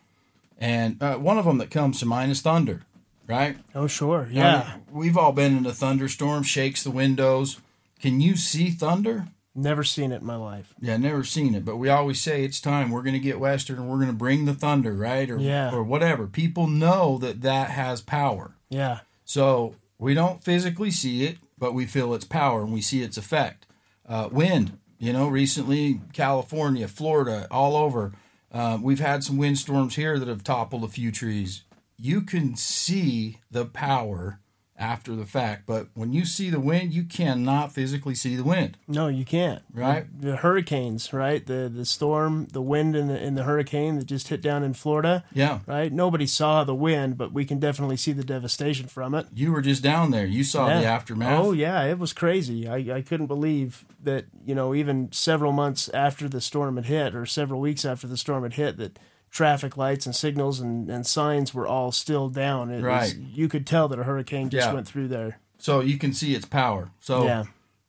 And 0.60 1.02
uh, 1.02 1.16
one 1.16 1.40
of 1.40 1.46
them 1.46 1.58
that 1.58 1.72
comes 1.72 2.00
to 2.00 2.06
mind 2.06 2.32
is 2.32 2.42
thunder, 2.42 2.84
right? 3.28 3.58
Oh, 3.74 3.88
sure. 3.88 4.28
I 4.30 4.34
Yeah. 4.34 4.74
mean, 4.76 4.84
we've 4.92 5.18
all 5.18 5.32
been 5.32 5.58
in 5.58 5.66
a 5.66 5.74
thunderstorm, 5.74 6.44
shakes 6.44 6.84
the 6.84 6.92
windows. 6.92 7.60
Can 8.00 8.22
you 8.22 8.36
see 8.38 8.70
thunder? 8.70 9.28
Never 9.56 9.84
seen 9.84 10.12
it 10.12 10.22
in 10.22 10.26
my 10.26 10.36
life. 10.36 10.74
Yeah, 10.80 10.98
never 10.98 11.24
seen 11.24 11.54
it, 11.54 11.64
but 11.64 11.78
we 11.78 11.88
always 11.90 12.20
say 12.20 12.44
it's 12.44 12.60
time. 12.60 12.90
We're 12.90 13.04
going 13.04 13.14
to 13.14 13.20
get 13.20 13.40
Western 13.40 13.78
and 13.78 13.88
we're 13.88 13.98
going 13.98 14.08
to 14.08 14.14
bring 14.14 14.46
the 14.46 14.54
thunder, 14.56 14.94
right? 14.94 15.30
Or, 15.30 15.38
Yeah. 15.38 15.72
or 15.72 15.84
whatever. 15.84 16.26
People 16.28 16.66
know 16.68 17.18
that 17.20 17.42
that 17.42 17.70
has 17.70 18.02
power. 18.02 18.56
Yeah. 18.70 19.02
So 19.26 19.76
we 20.00 20.16
don't 20.16 20.44
physically 20.44 20.90
see 20.90 21.26
it, 21.26 21.38
but 21.58 21.74
we 21.76 21.86
feel 21.86 22.14
its 22.16 22.26
power 22.26 22.64
and 22.64 22.74
we 22.74 22.82
see 22.82 23.04
its 23.04 23.16
effect. 23.18 23.68
Uh, 24.08 24.28
wind, 24.32 24.80
you 24.98 25.14
know, 25.14 25.28
recently 25.28 26.02
California, 26.14 26.88
Florida, 26.88 27.48
all 27.52 27.76
over. 27.78 28.12
Uh, 28.52 28.80
we've 28.82 29.00
had 29.00 29.24
some 29.24 29.38
windstorms 29.38 29.96
here 29.96 30.18
that 30.18 30.28
have 30.28 30.44
toppled 30.44 30.84
a 30.84 30.88
few 30.88 31.12
trees. 31.12 31.64
You 31.96 32.22
can 32.22 32.56
see 32.56 33.38
the 33.52 33.66
power 33.66 34.40
after 34.84 35.16
the 35.16 35.26
fact, 35.26 35.66
but 35.66 35.88
when 35.94 36.12
you 36.12 36.26
see 36.26 36.50
the 36.50 36.60
wind, 36.60 36.94
you 36.94 37.04
cannot 37.04 37.72
physically 37.72 38.16
see 38.16 38.36
the 38.36 38.44
wind, 38.44 38.78
No, 38.88 39.08
you 39.08 39.24
can't. 39.24 39.62
right? 39.74 40.06
The, 40.20 40.32
the 40.32 40.36
hurricanes, 40.38 41.14
right? 41.14 41.46
The 41.46 41.72
the 41.74 41.86
storm, 41.86 42.48
the 42.52 42.62
wind 42.62 42.96
in 42.96 43.08
the 43.08 43.18
in 43.24 43.36
the 43.36 43.44
hurricane 43.44 43.96
that 43.98 44.06
just 44.06 44.28
hit 44.28 44.42
down 44.42 44.62
in 44.64 44.74
Florida, 44.74 45.24
Yeah. 45.34 45.60
right? 45.66 45.92
Nobody 45.92 46.26
saw 46.28 46.64
the 46.64 46.76
wind, 46.76 47.18
but 47.18 47.32
we 47.32 47.46
can 47.46 47.60
definitely 47.60 47.98
see 47.98 48.12
the 48.12 48.24
devastation 48.24 48.88
from 48.88 49.16
it. 49.16 49.28
You 49.34 49.52
were 49.54 49.62
just 49.62 49.82
down 49.84 50.12
there. 50.12 50.26
You 50.26 50.44
saw 50.44 50.68
the 50.68 50.86
aftermath. 50.86 51.44
Oh 51.46 51.52
yeah, 51.54 51.84
it 51.86 51.98
was 51.98 52.12
crazy. 52.14 52.68
I, 52.68 52.98
I 52.98 53.02
couldn't 53.02 53.28
believe 53.28 53.86
that, 54.04 54.26
you 54.46 54.54
know, 54.54 54.76
even 54.76 55.12
several 55.12 55.54
months 55.54 55.90
after 55.94 56.28
the 56.28 56.42
storm 56.42 56.76
had 56.76 56.86
hit 56.86 57.16
or 57.16 57.26
several 57.26 57.62
weeks 57.62 57.86
after 57.86 58.06
the 58.08 58.18
storm 58.18 58.44
had 58.44 58.54
hit 58.56 58.78
that 58.78 59.00
traffic 59.34 59.76
lights 59.76 60.06
and 60.06 60.16
signals 60.16 60.60
and, 60.62 60.90
and 60.90 61.06
signs 61.06 61.54
were 61.54 61.68
all 61.68 61.92
still 61.92 62.30
down. 62.30 62.70
It 62.70 62.76
was, 62.76 62.84
Right. 62.84 63.16
you 63.18 63.50
could 63.50 63.66
tell 63.68 63.88
that 63.90 63.98
a 64.00 64.04
hurricane 64.04 64.50
just 64.50 64.68
Yeah. 64.68 64.74
went 64.74 64.88
through 64.88 65.08
there. 65.10 65.40
So 65.58 65.80
you 65.82 65.98
can 65.98 66.14
see 66.14 66.36
its 66.36 66.46
power. 66.46 66.92
So 67.02 67.26
Yeah. 67.26 67.46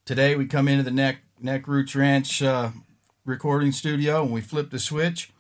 today 0.07 0.35
we 0.37 0.47
come 0.47 0.67
into 0.69 0.83
the 0.83 0.91
Neck 0.91 1.19
Neck 1.41 1.69
Roots 1.69 1.95
Ranch 1.95 2.43
uh, 2.43 2.71
recording 3.27 3.71
studio 3.73 4.23
and 4.23 4.33
we 4.33 4.41
flipped 4.41 4.71
the 4.71 4.79
switch, 4.79 5.31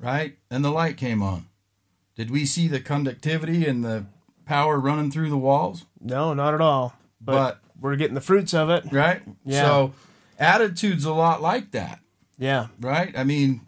right? 0.00 0.38
And 0.50 0.64
the 0.64 0.70
light 0.70 0.96
came 0.96 1.22
on. 1.22 1.46
Did 2.16 2.30
we 2.30 2.46
see 2.46 2.66
the 2.66 2.80
conductivity 2.80 3.66
and 3.66 3.84
the 3.84 4.06
power 4.46 4.78
running 4.78 5.10
through 5.10 5.28
the 5.28 5.36
walls? 5.36 5.84
No, 6.00 6.32
not 6.32 6.54
at 6.54 6.62
all. 6.62 6.94
But, 7.20 7.32
But- 7.32 7.60
we're 7.78 7.96
getting 7.96 8.14
the 8.14 8.20
fruits 8.22 8.54
of 8.54 8.70
it. 8.70 8.84
Right? 8.90 9.20
Yeah. 9.44 9.64
So 9.64 9.92
attitude's 10.38 11.04
a 11.04 11.12
lot 11.12 11.42
like 11.42 11.72
that, 11.72 12.00
Yeah. 12.38 12.68
right? 12.80 13.12
I 13.18 13.24
mean, 13.24 13.60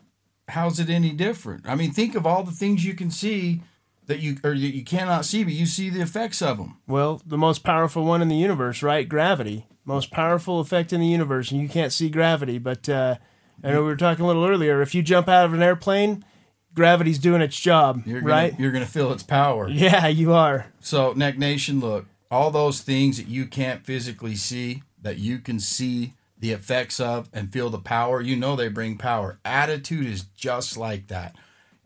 how's 0.48 0.78
it 0.80 0.90
any 0.90 1.12
different? 1.12 1.68
I 1.68 1.74
mean, 1.74 1.92
think 1.92 2.14
of 2.14 2.26
all 2.26 2.42
the 2.42 2.52
things 2.52 2.84
you 2.84 2.94
can 2.94 3.10
see 3.10 3.62
that 4.06 4.20
you 4.20 4.36
or 4.44 4.50
that 4.50 4.58
you 4.58 4.84
cannot 4.84 5.24
see, 5.24 5.44
but 5.44 5.52
you 5.52 5.66
see 5.66 5.90
the 5.90 6.00
effects 6.00 6.42
of 6.42 6.58
them. 6.58 6.78
Well, 6.86 7.22
the 7.24 7.38
most 7.38 7.64
powerful 7.64 8.04
one 8.04 8.22
in 8.22 8.28
the 8.28 8.36
universe, 8.36 8.82
right? 8.82 9.08
Gravity. 9.08 9.66
Most 9.86 10.10
powerful 10.10 10.60
effect 10.60 10.92
in 10.92 11.00
the 11.00 11.06
universe, 11.06 11.50
and 11.50 11.60
you 11.60 11.68
can't 11.68 11.92
see 11.92 12.08
gravity. 12.08 12.58
But 12.58 12.88
uh, 12.88 13.16
I 13.62 13.70
know 13.70 13.82
we 13.82 13.88
were 13.88 13.96
talking 13.96 14.24
a 14.24 14.26
little 14.26 14.46
earlier. 14.46 14.80
If 14.80 14.94
you 14.94 15.02
jump 15.02 15.28
out 15.28 15.44
of 15.44 15.52
an 15.52 15.62
airplane, 15.62 16.24
gravity's 16.74 17.18
doing 17.18 17.42
its 17.42 17.58
job, 17.58 18.02
You're 18.06 18.20
gonna, 18.20 18.32
right? 18.32 18.58
You're 18.58 18.72
going 18.72 18.84
to 18.84 18.90
feel 18.90 19.12
its 19.12 19.22
power. 19.22 19.68
Yeah, 19.68 20.06
you 20.06 20.32
are. 20.32 20.72
So, 20.80 21.12
Neck 21.12 21.36
Nation, 21.38 21.80
look, 21.80 22.06
all 22.30 22.50
those 22.50 22.80
things 22.80 23.18
that 23.18 23.28
you 23.28 23.46
can't 23.46 23.84
physically 23.84 24.36
see, 24.36 24.82
that 25.02 25.18
you 25.18 25.38
can 25.38 25.60
see 25.60 26.14
the 26.44 26.52
effects 26.52 27.00
of 27.00 27.26
and 27.32 27.50
feel 27.50 27.70
the 27.70 27.78
power, 27.78 28.20
you 28.20 28.36
know 28.36 28.54
they 28.54 28.68
bring 28.68 28.98
power. 28.98 29.38
Attitude 29.46 30.04
is 30.04 30.24
just 30.36 30.76
like 30.76 31.06
that. 31.06 31.34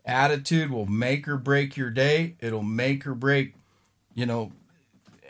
Attitude 0.03 0.69
will 0.69 0.85
make 0.85 1.29
or 1.29 1.37
break 1.37 1.77
your 1.77 1.89
day. 1.89 2.35
It'll 2.41 2.61
make 2.61 3.07
or 3.07 3.15
break, 3.15 3.53
you 4.13 4.25
know, 4.25 4.51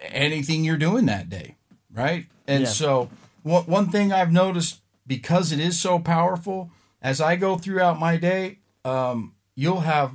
anything 0.01 0.63
you're 0.63 0.77
doing 0.77 1.05
that 1.05 1.29
day, 1.29 1.57
right? 1.93 2.25
And 2.48 2.63
Yeah. 2.63 2.69
so 2.69 3.12
one, 3.43 3.65
one 3.65 3.91
thing 3.91 4.12
I've 4.12 4.31
noticed 4.31 4.79
because 5.05 5.51
it 5.51 5.59
is 5.59 5.79
so 5.79 6.00
powerful, 6.00 6.71
as 7.00 7.21
I 7.21 7.36
go 7.36 7.55
throughout 7.55 8.00
my 8.00 8.17
day, 8.17 8.57
um, 8.83 9.36
you'll 9.53 9.81
have 9.81 10.13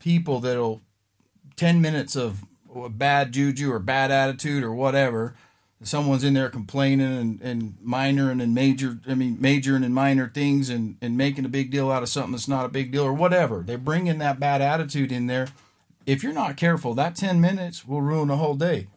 people 0.00 0.40
that'll 0.40 0.82
10 1.54 1.80
minutes 1.80 2.16
of 2.16 2.44
bad 2.90 3.30
juju 3.30 3.70
or 3.70 3.78
bad 3.78 4.10
attitude 4.10 4.64
or 4.64 4.74
whatever. 4.74 5.36
Someone's 5.82 6.24
in 6.24 6.34
there 6.34 6.48
complaining 6.48 7.16
and, 7.16 7.40
and 7.40 7.78
minoring 7.84 8.42
and 8.42 8.52
major, 8.52 8.98
I 9.06 9.14
mean, 9.14 9.36
majoring 9.40 9.84
in 9.84 9.92
minor 9.92 10.28
things 10.28 10.70
and, 10.70 10.96
and 11.00 11.16
making 11.16 11.44
a 11.44 11.48
big 11.48 11.70
deal 11.70 11.90
out 11.90 12.02
of 12.02 12.08
something 12.08 12.32
that's 12.32 12.48
not 12.48 12.64
a 12.64 12.68
big 12.68 12.90
deal 12.90 13.04
or 13.04 13.12
whatever. 13.12 13.62
They 13.64 13.76
bring 13.76 14.08
in 14.08 14.18
that 14.18 14.40
bad 14.40 14.60
attitude 14.60 15.12
in 15.12 15.28
there. 15.28 15.48
If 16.04 16.24
you're 16.24 16.32
not 16.32 16.56
careful, 16.56 16.94
that 16.94 17.14
10 17.14 17.40
minutes 17.40 17.86
will 17.86 18.02
ruin 18.02 18.28
a 18.28 18.36
whole 18.36 18.56
day, 18.56 18.88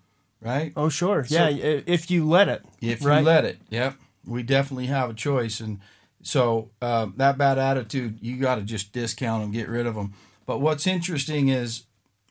right? 0.41 0.73
Oh, 0.75 0.89
sure. 0.89 1.23
Yeah, 1.27 1.49
if 1.49 2.09
you 2.09 2.27
let 2.27 2.49
it. 2.49 2.63
If 2.81 3.05
right? 3.05 3.19
you 3.19 3.25
let 3.25 3.45
it, 3.45 3.59
yep. 3.69 3.95
We 4.25 4.41
definitely 4.41 4.85
have 4.87 5.09
a 5.09 5.13
choice, 5.13 5.59
and 5.59 5.79
so 6.21 6.69
uh, 6.81 7.07
that 7.17 7.37
bad 7.37 7.57
attitude, 7.57 8.19
you 8.21 8.37
got 8.37 8.55
to 8.55 8.61
just 8.61 8.91
discount 8.91 9.43
them, 9.43 9.51
get 9.51 9.67
rid 9.67 9.87
of 9.87 9.95
them. 9.95 10.13
But 10.45 10.61
what's 10.61 10.85
interesting 10.85 11.49
is, 11.49 11.85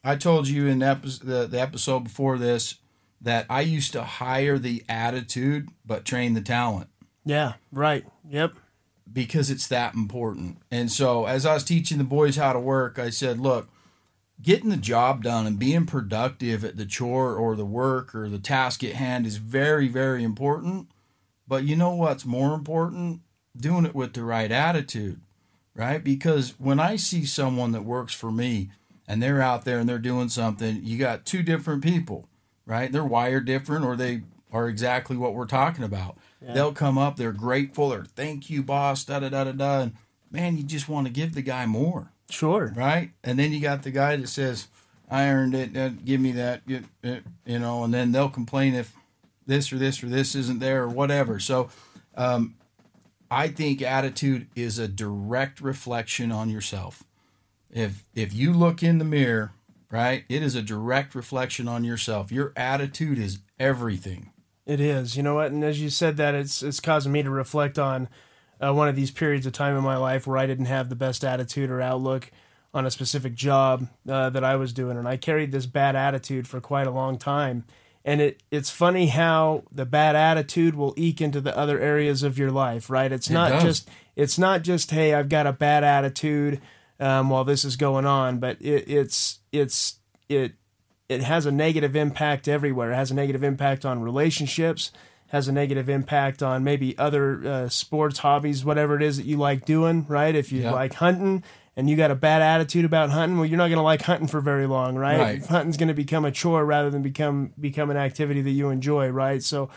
I 0.05 0.17
told 0.17 0.49
you 0.49 0.67
in 0.67 0.83
epi- 0.83 1.19
the 1.23 1.47
the 1.47 1.61
episode 1.61 2.05
before 2.05 2.39
this 2.39 2.77
that 3.21 3.47
I 3.51 3.61
used 3.63 3.93
to 3.93 4.03
hire 4.03 4.59
the 4.59 4.83
attitude 4.89 5.69
but 5.85 6.05
train 6.05 6.35
the 6.35 6.41
talent 6.41 6.89
Yeah, 7.25 7.55
right. 7.71 8.05
Yep. 8.29 8.55
because 9.13 9.51
it's 9.51 9.67
that 9.69 9.95
important. 9.95 10.59
And 10.71 10.91
so, 10.91 11.27
as 11.27 11.45
I 11.45 11.55
was 11.55 11.65
teaching 11.65 11.99
the 11.99 12.05
boys 12.05 12.37
how 12.37 12.53
to 12.53 12.61
work, 12.61 12.99
I 12.99 13.11
said, 13.11 13.39
look, 13.39 13.69
getting 14.41 14.71
the 14.71 14.77
job 14.79 15.23
done 15.23 15.47
and 15.47 15.59
being 15.59 15.85
productive 15.87 16.65
at 16.65 16.77
the 16.79 16.87
chore 16.87 17.35
or 17.35 17.57
the 17.57 17.67
work 17.67 18.15
or 18.15 18.29
the 18.29 18.39
task 18.39 18.83
at 18.85 18.95
hand 18.95 19.27
is 19.27 19.37
very, 19.37 19.87
very 19.89 20.23
important. 20.25 20.89
But 21.47 21.65
you 21.65 21.77
know 21.77 21.91
what's 21.95 22.25
more 22.25 22.55
important? 22.55 23.21
Doing 23.57 23.85
it 23.85 23.95
with 23.95 24.15
the 24.15 24.23
right 24.23 24.51
attitude, 24.51 25.21
right? 25.75 26.03
Because 26.03 26.55
when 26.59 26.79
I 26.81 26.97
see 26.97 27.27
someone 27.27 27.73
that 27.73 27.85
works 27.85 28.15
for 28.15 28.31
me 28.31 28.71
and 29.09 29.21
they're 29.23 29.43
out 29.43 29.65
there 29.65 29.79
and 29.81 29.89
they're 29.89 29.99
doing 29.99 30.29
something, 30.31 30.81
you 30.85 30.97
got 30.97 31.27
two 31.27 31.43
different 31.43 31.83
people, 31.83 32.29
right? 32.71 32.91
They're 32.93 33.05
wired 33.05 33.45
different 33.47 33.85
or 33.85 33.97
they 33.97 34.23
are 34.53 34.69
exactly 34.69 35.17
what 35.17 35.35
we're 35.35 35.47
talking 35.47 35.85
about. 35.85 36.17
They'll 36.41 36.73
come 36.73 36.97
up, 36.97 37.17
they're 37.17 37.33
grateful, 37.33 37.93
or 37.93 38.05
thank 38.05 38.49
you, 38.49 38.63
boss, 38.63 39.05
da 39.05 39.19
da 39.21 39.29
da 39.29 39.45
da 39.45 39.53
da. 39.53 39.81
And 39.81 39.93
man, 40.31 40.57
you 40.57 40.63
just 40.63 40.89
want 40.89 41.07
to 41.07 41.13
give 41.13 41.35
the 41.35 41.43
guy 41.43 41.67
more 41.67 42.13
Sure. 42.31 42.73
right? 42.77 43.11
And 43.25 43.39
then 43.39 43.53
you 43.53 43.61
got 43.61 43.83
the 43.83 43.91
guy 43.91 44.17
that 44.17 44.29
says, 44.29 44.69
"I 45.11 45.29
earned 45.29 45.55
it. 45.55 45.77
uh, 45.77 45.89
give 46.05 46.21
me 46.21 46.33
that." 46.33 46.63
You, 46.67 46.85
you 47.45 47.59
know, 47.59 47.83
and 47.85 47.93
then 47.93 48.13
they'll 48.13 48.29
complain 48.31 48.75
if 48.75 48.95
this 49.47 49.73
or 49.73 49.79
this 49.79 50.03
or 50.03 50.09
this 50.09 50.35
isn't 50.37 50.61
there 50.61 50.85
or 50.85 50.89
whatever. 50.89 51.41
So, 51.41 51.69
um, 52.17 52.55
I 53.31 53.49
think 53.49 53.83
attitude 53.83 54.47
is 54.57 54.79
a 54.79 54.89
direct 54.89 55.61
reflection 55.61 56.31
on 56.33 56.49
yourself. 56.51 57.03
If 57.71 58.05
if 58.15 58.33
you 58.33 58.53
look 58.53 58.83
in 58.83 58.99
the 58.99 59.05
mirror, 59.05 59.53
right, 59.91 60.25
it 60.29 60.43
is 60.43 60.55
a 60.55 60.63
direct 60.63 61.15
reflection 61.15 61.69
on 61.69 61.85
yourself. 61.85 62.31
Your 62.31 62.53
attitude 62.57 63.19
is 63.19 63.41
everything. 63.59 64.31
It 64.67 64.81
is. 64.81 65.17
You 65.17 65.23
know 65.23 65.35
what? 65.35 65.51
And 65.51 65.65
as 65.65 65.81
you 65.81 65.91
said 65.91 66.17
that, 66.19 66.35
it's 66.35 66.63
it's 66.63 66.81
causing 66.81 67.13
me 67.13 67.23
to 67.23 67.31
reflect 67.31 67.79
on 67.79 68.09
uh, 68.61 68.73
one 68.73 68.89
of 68.89 68.97
these 68.97 69.11
periods 69.11 69.47
of 69.47 69.53
time 69.53 69.77
in 69.77 69.83
my 69.83 69.97
life 69.97 70.27
where 70.27 70.39
I 70.39 70.47
didn't 70.47 70.67
have 70.67 70.89
the 70.89 70.97
best 70.97 71.25
attitude 71.25 71.71
or 71.71 71.81
outlook 71.81 72.31
on 72.73 72.87
a 72.87 72.91
specific 72.91 73.35
job 73.35 73.89
uh, 74.09 74.31
that 74.31 74.45
I 74.45 74.57
was 74.57 74.73
doing, 74.73 74.97
and 74.97 75.09
I 75.09 75.17
carried 75.17 75.51
this 75.51 75.67
bad 75.67 75.97
attitude 75.97 76.47
for 76.47 76.61
quite 76.61 76.87
a 76.87 76.93
long 76.93 77.19
time. 77.19 77.65
And 78.05 78.21
it 78.21 78.43
it's 78.51 78.71
funny 78.71 79.09
how 79.09 79.65
the 79.73 79.85
bad 79.85 80.17
attitude 80.17 80.75
will 80.75 80.95
eke 80.97 81.21
into 81.21 81.41
the 81.41 81.57
other 81.57 81.79
areas 81.79 82.23
of 82.23 82.39
your 82.39 82.51
life, 82.51 82.89
right? 82.89 83.11
It's 83.11 83.29
not 83.29 83.51
does. 83.51 83.63
just 83.63 83.91
it's 84.17 84.39
not 84.39 84.63
just 84.63 84.91
hey, 84.91 85.15
I've 85.15 85.29
got 85.29 85.47
a 85.47 85.53
bad 85.53 85.85
attitude 85.85 86.61
um, 87.01 87.31
while 87.31 87.45
this 87.45 87.65
is 87.65 87.77
going 87.77 88.07
on, 88.07 88.39
but 88.39 88.61
it, 88.61 88.89
it's 88.89 89.41
it's 89.53 89.99
it 90.29 90.53
it 91.09 91.23
has 91.23 91.47
a 91.47 91.51
negative 91.51 91.97
impact 91.97 92.47
everywhere. 92.47 92.93
It 92.93 92.97
has 92.97 93.11
a 93.11 93.15
negative 93.15 93.43
impact 93.43 93.85
on 93.85 94.01
relationships, 94.03 94.93
has 95.29 95.49
a 95.49 95.53
negative 95.53 95.89
impact 95.89 96.43
on 96.43 96.63
maybe 96.63 96.97
other 96.99 97.45
uh, 97.47 97.69
sports 97.69 98.19
hobbies, 98.21 98.65
whatever 98.65 98.95
it 98.97 99.03
is 99.03 99.17
that 99.17 99.27
you 99.27 99.37
like 99.37 99.65
doing, 99.65 100.07
right? 100.09 100.35
If 100.35 100.53
you 100.53 100.63
Yeah. 100.63 100.73
like 100.73 100.95
hunting 100.95 101.43
and 101.77 101.89
you 101.91 101.97
got 101.97 102.11
a 102.11 102.15
bad 102.15 102.43
attitude 102.43 102.85
about 102.85 103.11
hunting, 103.11 103.39
well, 103.39 103.47
you're 103.47 103.57
not 103.59 103.69
going 103.69 103.79
to 103.79 103.83
like 103.83 104.03
hunting 104.03 104.29
for 104.29 104.41
very 104.41 104.67
long, 104.67 104.97
right? 104.97 105.19
Right. 105.19 105.47
Hunting's 105.47 105.77
going 105.79 105.89
to 105.89 105.95
become 105.95 106.25
a 106.25 106.31
chore 106.31 106.65
rather 106.65 106.91
than 106.91 107.03
become 107.03 107.55
become 107.59 107.91
an 107.91 107.97
activity 107.97 108.43
that 108.43 108.51
you 108.51 108.69
enjoy, 108.71 109.09
right? 109.09 109.43
So, 109.43 109.69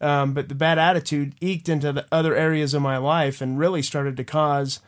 um, 0.00 0.32
but 0.32 0.48
the 0.48 0.54
bad 0.56 0.78
attitude 0.78 1.34
eked 1.40 1.68
into 1.68 1.92
the 1.92 2.06
other 2.10 2.34
areas 2.34 2.72
of 2.74 2.82
my 2.82 2.96
life 2.96 3.40
and 3.40 3.58
really 3.58 3.82
started 3.82 4.16
to 4.16 4.24
cause 4.24 4.80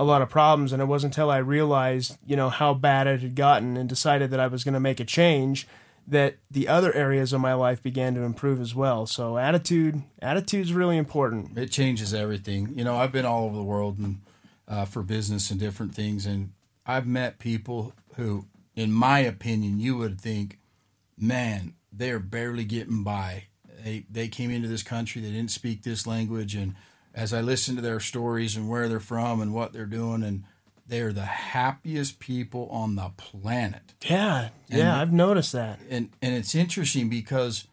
a 0.00 0.04
lot 0.04 0.22
of 0.22 0.30
problems 0.30 0.72
and 0.72 0.80
it 0.80 0.86
wasn't 0.86 1.12
until 1.12 1.30
I 1.30 1.36
realized, 1.36 2.16
you 2.24 2.34
know, 2.34 2.48
how 2.48 2.72
bad 2.72 3.06
it 3.06 3.20
had 3.20 3.34
gotten 3.34 3.76
and 3.76 3.86
decided 3.86 4.30
that 4.30 4.40
I 4.40 4.46
was 4.46 4.64
going 4.64 4.72
to 4.72 4.80
make 4.80 4.98
a 4.98 5.04
change 5.04 5.68
that 6.06 6.38
the 6.50 6.68
other 6.68 6.90
areas 6.94 7.34
of 7.34 7.42
my 7.42 7.52
life 7.52 7.82
began 7.82 8.14
to 8.14 8.22
improve 8.22 8.62
as 8.62 8.74
well. 8.74 9.04
So 9.04 9.36
attitude, 9.36 10.02
attitude's 10.22 10.72
really 10.72 10.96
important. 10.96 11.58
it 11.58 11.70
changes 11.70 12.14
everything. 12.14 12.72
You 12.78 12.82
know, 12.82 12.96
I've 12.96 13.12
been 13.12 13.26
all 13.26 13.44
over 13.44 13.56
the 13.56 13.62
world 13.62 13.98
and 13.98 14.22
uh, 14.66 14.86
for 14.86 15.02
business 15.02 15.50
and 15.50 15.60
different 15.60 15.94
things, 15.94 16.24
and 16.24 16.52
I've 16.86 17.06
met 17.06 17.38
people 17.38 17.92
who, 18.16 18.46
in 18.74 18.92
my 18.92 19.18
opinion, 19.18 19.80
you 19.80 19.98
would 19.98 20.18
think, 20.18 20.60
man, 21.18 21.74
they're 21.92 22.18
barely 22.18 22.64
getting 22.64 23.04
by. 23.04 23.48
They 23.84 24.06
they 24.10 24.28
came 24.28 24.50
into 24.50 24.68
this 24.68 24.82
country, 24.82 25.20
they 25.20 25.30
didn't 25.32 25.50
speak 25.50 25.82
this 25.82 26.06
language, 26.06 26.54
and 26.54 26.74
as 27.14 27.32
I 27.32 27.40
listen 27.40 27.76
to 27.76 27.82
their 27.82 28.00
stories 28.00 28.56
and 28.56 28.68
where 28.68 28.88
they're 28.88 29.00
from 29.00 29.40
and 29.40 29.52
what 29.52 29.72
they're 29.72 29.86
doing, 29.86 30.22
and 30.22 30.44
they're 30.86 31.12
the 31.12 31.22
happiest 31.24 32.18
people 32.18 32.68
on 32.70 32.96
the 32.96 33.10
planet 33.16 33.94
Yeah, 34.08 34.48
yeah, 34.68 35.00
I've 35.00 35.12
noticed 35.12 35.52
that. 35.52 35.78
and 35.88 36.10
and 36.20 36.34
it's 36.34 36.54
interesting 36.54 37.08
because 37.08 37.68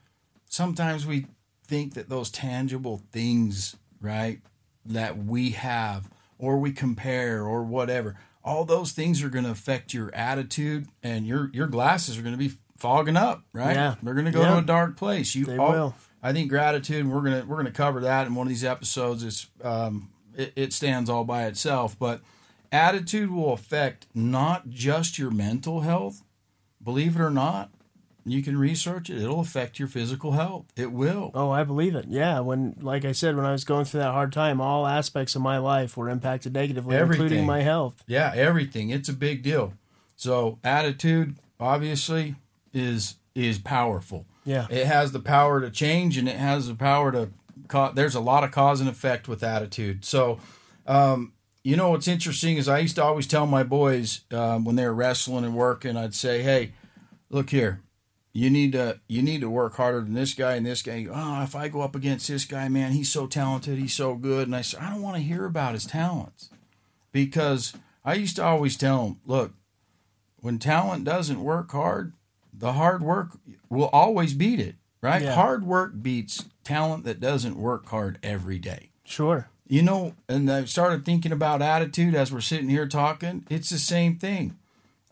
sometimes 0.49 1.05
we 1.05 1.25
think 1.65 1.93
that 1.95 2.09
those 2.09 2.29
tangible 2.29 3.01
things 3.11 3.75
right 4.01 4.39
that 4.85 5.17
we 5.17 5.51
have 5.51 6.09
or 6.37 6.57
we 6.59 6.71
compare 6.71 7.43
or 7.43 7.63
whatever 7.63 8.15
all 8.43 8.63
those 8.63 8.91
things 8.93 9.21
are 9.23 9.29
going 9.29 9.43
to 9.43 9.51
affect 9.51 9.93
your 9.93 10.13
attitude 10.15 10.87
and 11.03 11.25
your 11.27 11.49
your 11.53 11.67
glasses 11.67 12.17
are 12.17 12.21
going 12.21 12.33
to 12.33 12.37
be 12.37 12.53
fogging 12.77 13.17
up 13.17 13.41
right 13.51 13.75
Yeah. 13.75 13.95
they're 14.03 14.13
going 14.13 14.25
to 14.27 14.31
go 14.31 14.41
Yeah. 14.41 14.51
to 14.51 14.57
a 14.59 14.61
dark 14.61 14.95
place 14.95 15.33
you 15.35 15.45
They 15.45 15.57
all- 15.57 15.71
will. 15.71 15.95
I 16.21 16.33
think 16.33 16.49
gratitude 16.49 17.07
we're 17.07 17.21
going 17.21 17.41
to 17.41 17.47
we're 17.47 17.63
to 17.63 17.71
cover 17.71 18.01
that 18.01 18.27
in 18.27 18.35
one 18.35 18.47
of 18.47 18.49
these 18.49 18.63
episodes 18.63 19.23
it's 19.23 19.47
um 19.63 20.09
it, 20.35 20.53
it 20.55 20.73
stands 20.73 21.09
all 21.09 21.23
by 21.23 21.45
itself 21.45 21.97
but 21.97 22.21
attitude 22.71 23.31
will 23.31 23.53
affect 23.53 24.07
not 24.13 24.69
just 24.69 25.17
your 25.17 25.31
mental 25.31 25.81
health 25.81 26.23
believe 26.87 27.17
it 27.17 27.21
or 27.21 27.29
not, 27.29 27.69
you 28.25 28.41
can 28.41 28.57
research 28.57 29.09
it. 29.09 29.21
It'll 29.21 29.41
affect 29.41 29.77
your 29.77 29.89
physical 29.89 30.31
health. 30.31 30.67
It 30.77 30.93
will. 30.93 31.31
Oh, 31.33 31.49
I 31.49 31.65
believe 31.65 31.95
it. 31.95 32.05
Yeah, 32.07 32.39
when 32.39 32.75
like 32.79 33.03
I 33.03 33.11
said 33.11 33.35
when 33.35 33.45
I 33.45 33.51
was 33.51 33.65
going 33.65 33.83
through 33.83 33.99
that 33.99 34.13
hard 34.13 34.31
time, 34.31 34.61
all 34.61 34.87
aspects 34.87 35.35
of 35.35 35.41
my 35.41 35.57
life 35.57 35.97
were 35.97 36.09
impacted 36.09 36.53
negatively, 36.53 36.95
including 36.95 37.45
my 37.45 37.61
health. 37.61 38.03
Yeah, 38.07 38.31
everything. 38.33 38.89
It's 38.89 39.09
a 39.09 39.13
big 39.13 39.43
deal. 39.43 39.73
So 40.15 40.59
attitude 40.63 41.35
obviously 41.59 42.35
is 42.73 43.15
is 43.35 43.59
powerful. 43.59 44.25
Yeah. 44.47 44.65
It 44.69 44.87
has 44.87 45.11
the 45.11 45.19
power 45.19 45.59
to 45.61 45.69
change 45.69 46.17
and 46.17 46.27
it 46.27 46.37
has 46.37 46.67
the 46.67 46.75
power 46.75 47.11
to 47.11 47.29
ca- 47.67 47.91
there's 47.91 48.15
a 48.15 48.21
lot 48.21 48.43
of 48.43 48.51
cause 48.51 48.79
and 48.79 48.89
effect 48.89 49.27
with 49.27 49.43
attitude. 49.43 50.05
So 50.05 50.39
um 50.87 51.33
you 51.63 51.75
know 51.75 51.89
what's 51.89 52.07
interesting 52.07 52.55
is 52.55 52.69
I 52.69 52.79
used 52.79 52.95
to 52.95 53.03
always 53.03 53.27
tell 53.27 53.45
my 53.45 53.61
boys 53.61 54.21
um, 54.31 54.63
when 54.63 54.77
they 54.77 54.85
were 54.85 54.93
wrestling 54.93 55.43
and 55.43 55.53
working, 55.53 55.97
I'd 55.97 56.15
say, 56.15 56.41
"Hey, 56.41 56.71
look 57.29 57.49
here, 57.49 57.81
you 58.31 58.49
need 58.49 58.71
to 58.71 59.01
you 59.09 59.21
need 59.21 59.41
to 59.41 59.49
work 59.49 59.75
harder 59.75 59.99
than 59.99 60.13
this 60.13 60.33
guy 60.33 60.55
and 60.55 60.65
this 60.65 60.81
guy. 60.81 61.07
Oh, 61.11 61.43
if 61.43 61.57
I 61.57 61.67
go 61.67 61.81
up 61.81 61.93
against 61.93 62.29
this 62.29 62.45
guy, 62.45 62.69
man, 62.69 62.93
he's 62.93 63.11
so 63.11 63.27
talented, 63.27 63.79
he's 63.79 63.93
so 63.93 64.15
good." 64.15 64.47
And 64.47 64.55
I 64.55 64.61
said, 64.61 64.79
"I 64.79 64.89
don't 64.89 65.01
want 65.01 65.17
to 65.17 65.21
hear 65.21 65.43
about 65.43 65.73
his 65.73 65.85
talents," 65.85 66.49
because 67.11 67.73
I 68.05 68.13
used 68.13 68.37
to 68.37 68.45
always 68.45 68.77
tell 68.77 69.05
him, 69.05 69.17
"Look, 69.25 69.51
when 70.37 70.59
talent 70.59 71.03
doesn't 71.03 71.43
work 71.43 71.69
hard, 71.73 72.13
the 72.57 72.73
hard 72.73 73.03
work 73.03 73.37
will 73.69 73.89
always 73.93 74.33
beat 74.33 74.59
it, 74.59 74.75
right? 75.01 75.21
Yeah. 75.21 75.35
Hard 75.35 75.65
work 75.65 76.01
beats 76.01 76.45
talent 76.63 77.03
that 77.05 77.19
doesn't 77.19 77.57
work 77.57 77.87
hard 77.87 78.19
every 78.23 78.59
day." 78.59 78.89
Sure. 79.03 79.49
You 79.67 79.81
know, 79.81 80.15
and 80.29 80.49
I 80.49 80.65
started 80.65 81.03
thinking 81.03 81.31
about 81.31 81.61
attitude 81.61 82.15
as 82.15 82.31
we're 82.31 82.41
sitting 82.41 82.69
here 82.69 82.87
talking. 82.87 83.45
It's 83.49 83.69
the 83.69 83.77
same 83.77 84.17
thing. 84.17 84.57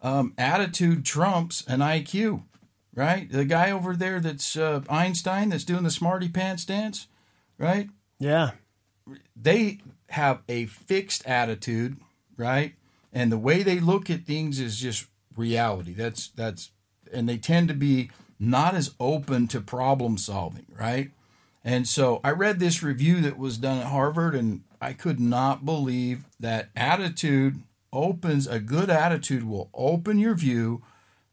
Um, 0.02 0.34
attitude 0.38 1.04
trumps 1.04 1.64
an 1.68 1.80
IQ, 1.80 2.44
right? 2.94 3.30
The 3.30 3.44
guy 3.44 3.72
over 3.72 3.96
there 3.96 4.20
that's 4.20 4.56
uh, 4.56 4.82
Einstein 4.90 5.50
that's 5.50 5.66
doing 5.66 5.84
the 5.84 5.92
smarty 5.92 6.30
pants 6.30 6.64
dance, 6.64 7.08
right? 7.58 7.90
Yeah. 8.20 8.52
They 9.36 9.80
have 10.10 10.42
a 10.48 10.68
fixed 10.68 11.26
attitude, 11.26 11.98
right? 12.38 12.76
And 13.12 13.32
the 13.32 13.38
way 13.38 13.64
they 13.64 13.80
look 13.80 14.10
at 14.10 14.26
things 14.26 14.60
is 14.60 14.78
just 14.78 15.08
reality. 15.36 15.94
That's 15.94 16.30
that's 16.30 16.72
and 17.16 17.28
they 17.28 17.38
tend 17.38 17.68
to 17.70 17.74
be 17.74 18.12
not 18.40 18.76
as 18.76 18.94
open 19.00 19.48
to 19.48 19.62
problem 19.62 20.18
solving, 20.18 20.66
right? 20.78 21.12
And 21.64 21.88
so 21.88 22.22
I 22.24 22.32
read 22.32 22.60
this 22.60 22.84
review 22.84 23.22
that 23.22 23.40
was 23.40 23.58
done 23.58 23.80
at 23.80 23.88
Harvard, 23.88 24.36
and 24.36 24.62
I 24.80 24.94
could 24.94 25.20
not 25.20 25.66
believe 25.66 26.26
that 26.40 26.70
attitude 26.76 27.62
opens 27.92 28.46
a 28.46 28.60
good 28.60 28.90
attitude 28.90 29.44
will 29.44 29.70
open 29.74 30.20
your 30.20 30.36
view, 30.36 30.84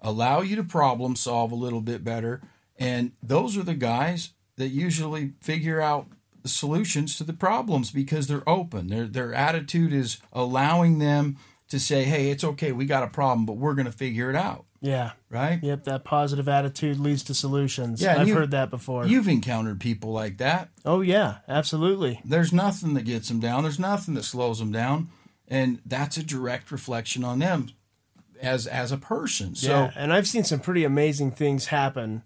allow 0.01 0.41
you 0.41 0.57
to 0.57 0.65
problem 0.65 1.17
solve 1.17 1.53
a 1.53 1.57
little 1.57 1.81
bit 1.81 2.05
better. 2.05 2.41
And 2.79 3.12
those 3.23 3.59
are 3.59 3.62
the 3.62 3.75
guys 3.75 4.31
that 4.57 4.69
usually 4.69 5.33
figure 5.41 5.81
out 5.81 6.07
solutions 6.45 7.17
to 7.19 7.25
the 7.25 7.33
problems 7.33 7.91
because 7.91 8.27
they're 8.27 8.49
open. 8.49 8.89
Their 8.89 9.07
their 9.07 9.35
attitude 9.35 9.93
is 9.93 10.19
allowing 10.33 10.99
them 10.99 11.37
to 11.73 11.81
say, 11.81 12.05
"Hey, 12.05 12.31
it's 12.31 12.45
okay. 12.45 12.71
We 12.73 12.87
got 12.87 13.02
a 13.02 13.09
problem, 13.09 13.45
but 13.45 13.55
we're 13.55 13.75
going 13.75 13.87
to 13.87 13.93
figure 13.93 14.31
it 14.31 14.37
out." 14.37 14.64
Yeah. 14.81 15.12
Right? 15.29 15.62
Yep. 15.62 15.85
That 15.85 16.05
positive 16.05 16.49
attitude 16.49 16.99
leads 16.99 17.23
to 17.25 17.35
solutions. 17.35 18.00
Yeah, 18.00 18.21
I've 18.21 18.29
you- 18.29 18.35
heard 18.35 18.52
that 18.52 18.71
before. 18.71 19.07
You've 19.07 19.29
encountered 19.29 19.81
people 19.81 20.12
like 20.12 20.38
that. 20.38 20.69
oh 20.85 21.00
yeah, 21.00 21.38
absolutely. 21.49 22.21
There's 22.25 22.52
nothing 22.52 22.95
that 22.95 23.05
gets 23.05 23.29
them 23.29 23.41
down. 23.41 23.64
There's 23.64 23.79
nothing 23.79 24.14
that 24.14 24.25
slows 24.25 24.59
them 24.61 24.73
down, 24.73 25.09
and 25.49 25.81
that's 25.85 26.17
a 26.17 26.23
direct 26.23 26.71
reflection 26.71 27.25
on 27.25 27.41
them 27.41 27.69
as 28.41 28.67
as 28.67 28.93
a 28.93 28.97
person. 28.99 29.55
So 29.55 29.69
yeah, 29.71 29.91
and 29.97 30.12
I've 30.12 30.26
seen 30.26 30.45
some 30.45 30.61
pretty 30.61 30.85
amazing 30.85 31.33
things 31.33 31.67
happen 31.67 32.23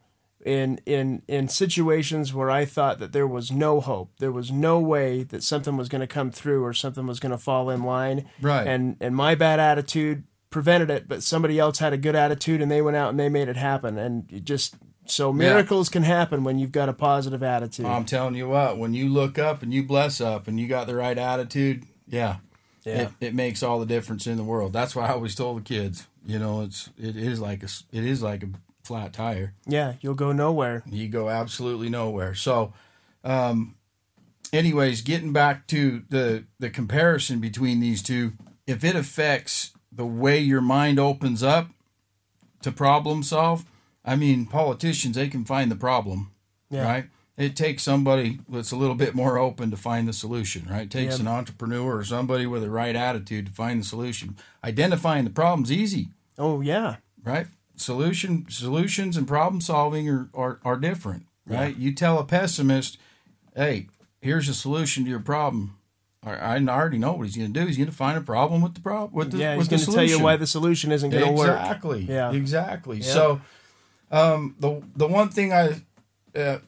in 0.47 0.79
in 0.87 1.23
in 1.27 1.49
situations 1.49 2.33
where 2.33 2.51
I 2.51 2.65
thought 2.65 3.01
that 3.01 3.13
there 3.13 3.27
was 3.27 3.51
no 3.51 3.81
hope, 3.81 4.13
there 4.19 4.31
was 4.31 4.53
no 4.53 4.79
way 4.79 5.25
that 5.25 5.43
something 5.43 5.77
was 5.77 5.89
going 5.89 6.01
to 6.03 6.07
come 6.07 6.31
through 6.31 6.65
or 6.65 6.73
something 6.73 7.05
was 7.07 7.19
going 7.19 7.33
to 7.33 7.39
fall 7.39 7.69
in 7.69 7.83
line. 7.83 8.29
Right. 8.41 8.67
And 8.67 8.97
and 9.01 9.17
my 9.17 9.35
bad 9.35 9.59
attitude 9.59 10.23
prevented 10.51 10.89
it, 10.89 11.09
but 11.09 11.25
somebody 11.25 11.59
else 11.59 11.81
had 11.81 11.93
a 11.93 11.97
good 11.99 12.15
attitude 12.15 12.63
and 12.63 12.71
they 12.71 12.81
went 12.81 12.97
out 12.97 13.11
and 13.11 13.19
they 13.19 13.29
made 13.29 13.49
it 13.49 13.57
happen. 13.57 13.99
And 13.99 14.33
it 14.33 14.45
just 14.45 14.77
so 15.05 15.33
miracles 15.33 15.89
can 15.89 16.05
happen 16.05 16.45
when 16.45 16.59
you've 16.61 16.73
got 16.73 16.89
a 16.89 16.93
positive 16.93 17.43
attitude. 17.43 17.87
I'm 17.87 18.05
telling 18.05 18.37
you 18.37 18.49
what, 18.49 18.79
when 18.79 18.95
you 18.95 19.09
look 19.09 19.39
up 19.41 19.63
and 19.63 19.75
you 19.75 19.83
bless 19.83 20.21
up 20.21 20.47
and 20.47 20.61
you 20.61 20.69
got 20.69 20.87
the 20.87 20.95
right 20.95 21.19
attitude, 21.19 21.85
yeah, 22.09 22.37
Yeah. 22.85 23.03
it, 23.03 23.11
it 23.21 23.35
makes 23.35 23.65
all 23.65 23.81
the 23.81 23.87
difference 23.87 24.29
in 24.29 24.37
the 24.37 24.45
world. 24.45 24.73
That's 24.73 24.95
why 24.95 25.07
I 25.07 25.11
always 25.11 25.35
told 25.35 25.59
the 25.59 25.63
kids, 25.63 26.07
you 26.25 26.39
know, 26.39 26.63
it's 26.63 26.91
it 26.97 27.17
is 27.17 27.41
like 27.41 27.65
a 27.65 27.69
it 27.91 28.05
is 28.05 28.23
like 28.23 28.45
a 28.45 28.49
flat 28.87 29.13
tire. 29.13 29.55
yeah, 29.67 29.95
you'll 30.01 30.15
go 30.15 30.33
nowhere. 30.33 30.83
You 30.87 31.09
go 31.09 31.29
absolutely 31.29 31.89
nowhere. 31.89 32.35
So, 32.35 32.73
um, 33.25 33.75
anyways, 34.53 35.03
getting 35.03 35.33
back 35.33 35.67
to 35.69 36.03
the 36.09 36.45
the 36.59 36.71
comparison 36.71 37.41
between 37.41 37.81
these 37.81 38.03
two, 38.03 38.33
if 38.67 38.85
it 38.85 38.97
affects 38.97 39.73
the 39.93 40.07
way 40.07 40.39
your 40.39 40.61
mind 40.61 40.99
opens 40.99 41.43
up 41.43 41.69
to 42.63 42.73
problem 42.73 43.23
solve, 43.23 43.65
I 44.05 44.17
mean, 44.17 44.47
politicians 44.47 45.17
they 45.17 45.29
can 45.29 45.45
find 45.45 45.71
the 45.71 45.77
problem, 45.77 46.31
Yeah. 46.71 46.85
right? 46.85 47.05
It 47.37 47.55
takes 47.55 47.83
somebody 47.83 48.41
that's 48.49 48.73
a 48.73 48.77
little 48.77 48.95
bit 48.95 49.15
more 49.15 49.37
open 49.39 49.71
to 49.71 49.77
find 49.77 50.09
the 50.09 50.13
solution, 50.15 50.67
right? 50.71 50.83
It 50.85 50.91
takes 50.91 51.17
Yeah. 51.17 51.23
an 51.23 51.29
entrepreneur 51.29 51.97
or 51.99 52.05
somebody 52.05 52.47
with 52.47 52.63
the 52.63 52.71
right 52.71 52.97
attitude 52.97 53.47
to 53.47 53.53
find 53.53 53.81
the 53.81 53.85
solution. 53.85 54.37
Identifying 54.65 55.25
the 55.25 55.31
problem's 55.31 55.71
easy 55.71 56.09
Oh 56.39 56.61
yeah. 56.63 56.97
right? 57.25 57.47
Solution 57.77 58.47
solutions 58.49 59.17
and 59.17 59.29
problem 59.29 59.61
solving 59.61 60.09
are, 60.09 60.29
are, 60.35 60.61
are 60.65 60.77
different, 60.77 61.27
right? 61.47 61.77
You 61.77 61.93
tell 61.93 62.19
a 62.19 62.25
pessimist, 62.25 62.99
hey, 63.55 63.89
here's 64.21 64.49
a 64.49 64.55
solution 64.55 65.05
to 65.05 65.11
your 65.11 65.21
problem. 65.21 65.77
I, 66.25 66.57
I 66.57 66.59
already 66.59 66.99
know 66.99 67.13
what 67.13 67.27
he's 67.27 67.37
going 67.37 67.53
to 67.53 67.61
do. 67.61 67.67
He's 67.67 67.77
going 67.77 67.89
to 67.89 67.95
find 67.95 68.19
a 68.19 68.23
problem 68.23 68.63
with 68.63 68.75
the 68.75 68.81
problem 68.81 69.13
with 69.13 69.31
the 69.31 69.39
Yeah, 69.39 69.57
he's 69.57 69.69
going 69.69 69.81
to 69.81 69.93
tell 69.93 70.05
you 70.05 70.21
why 70.21 70.37
the 70.37 70.47
solution 70.47 70.91
isn't 70.91 71.11
going 71.11 71.25
to 71.25 71.33
work. 71.33 71.49
exactly. 71.49 72.01
Yeah. 72.01 72.33
exactly. 72.33 73.03
So, 73.03 73.41
um, 74.11 74.57
the 74.59 74.83
the 74.97 75.07
one 75.07 75.29
thing 75.29 75.53
I 75.53 75.83
uh, 76.35 76.59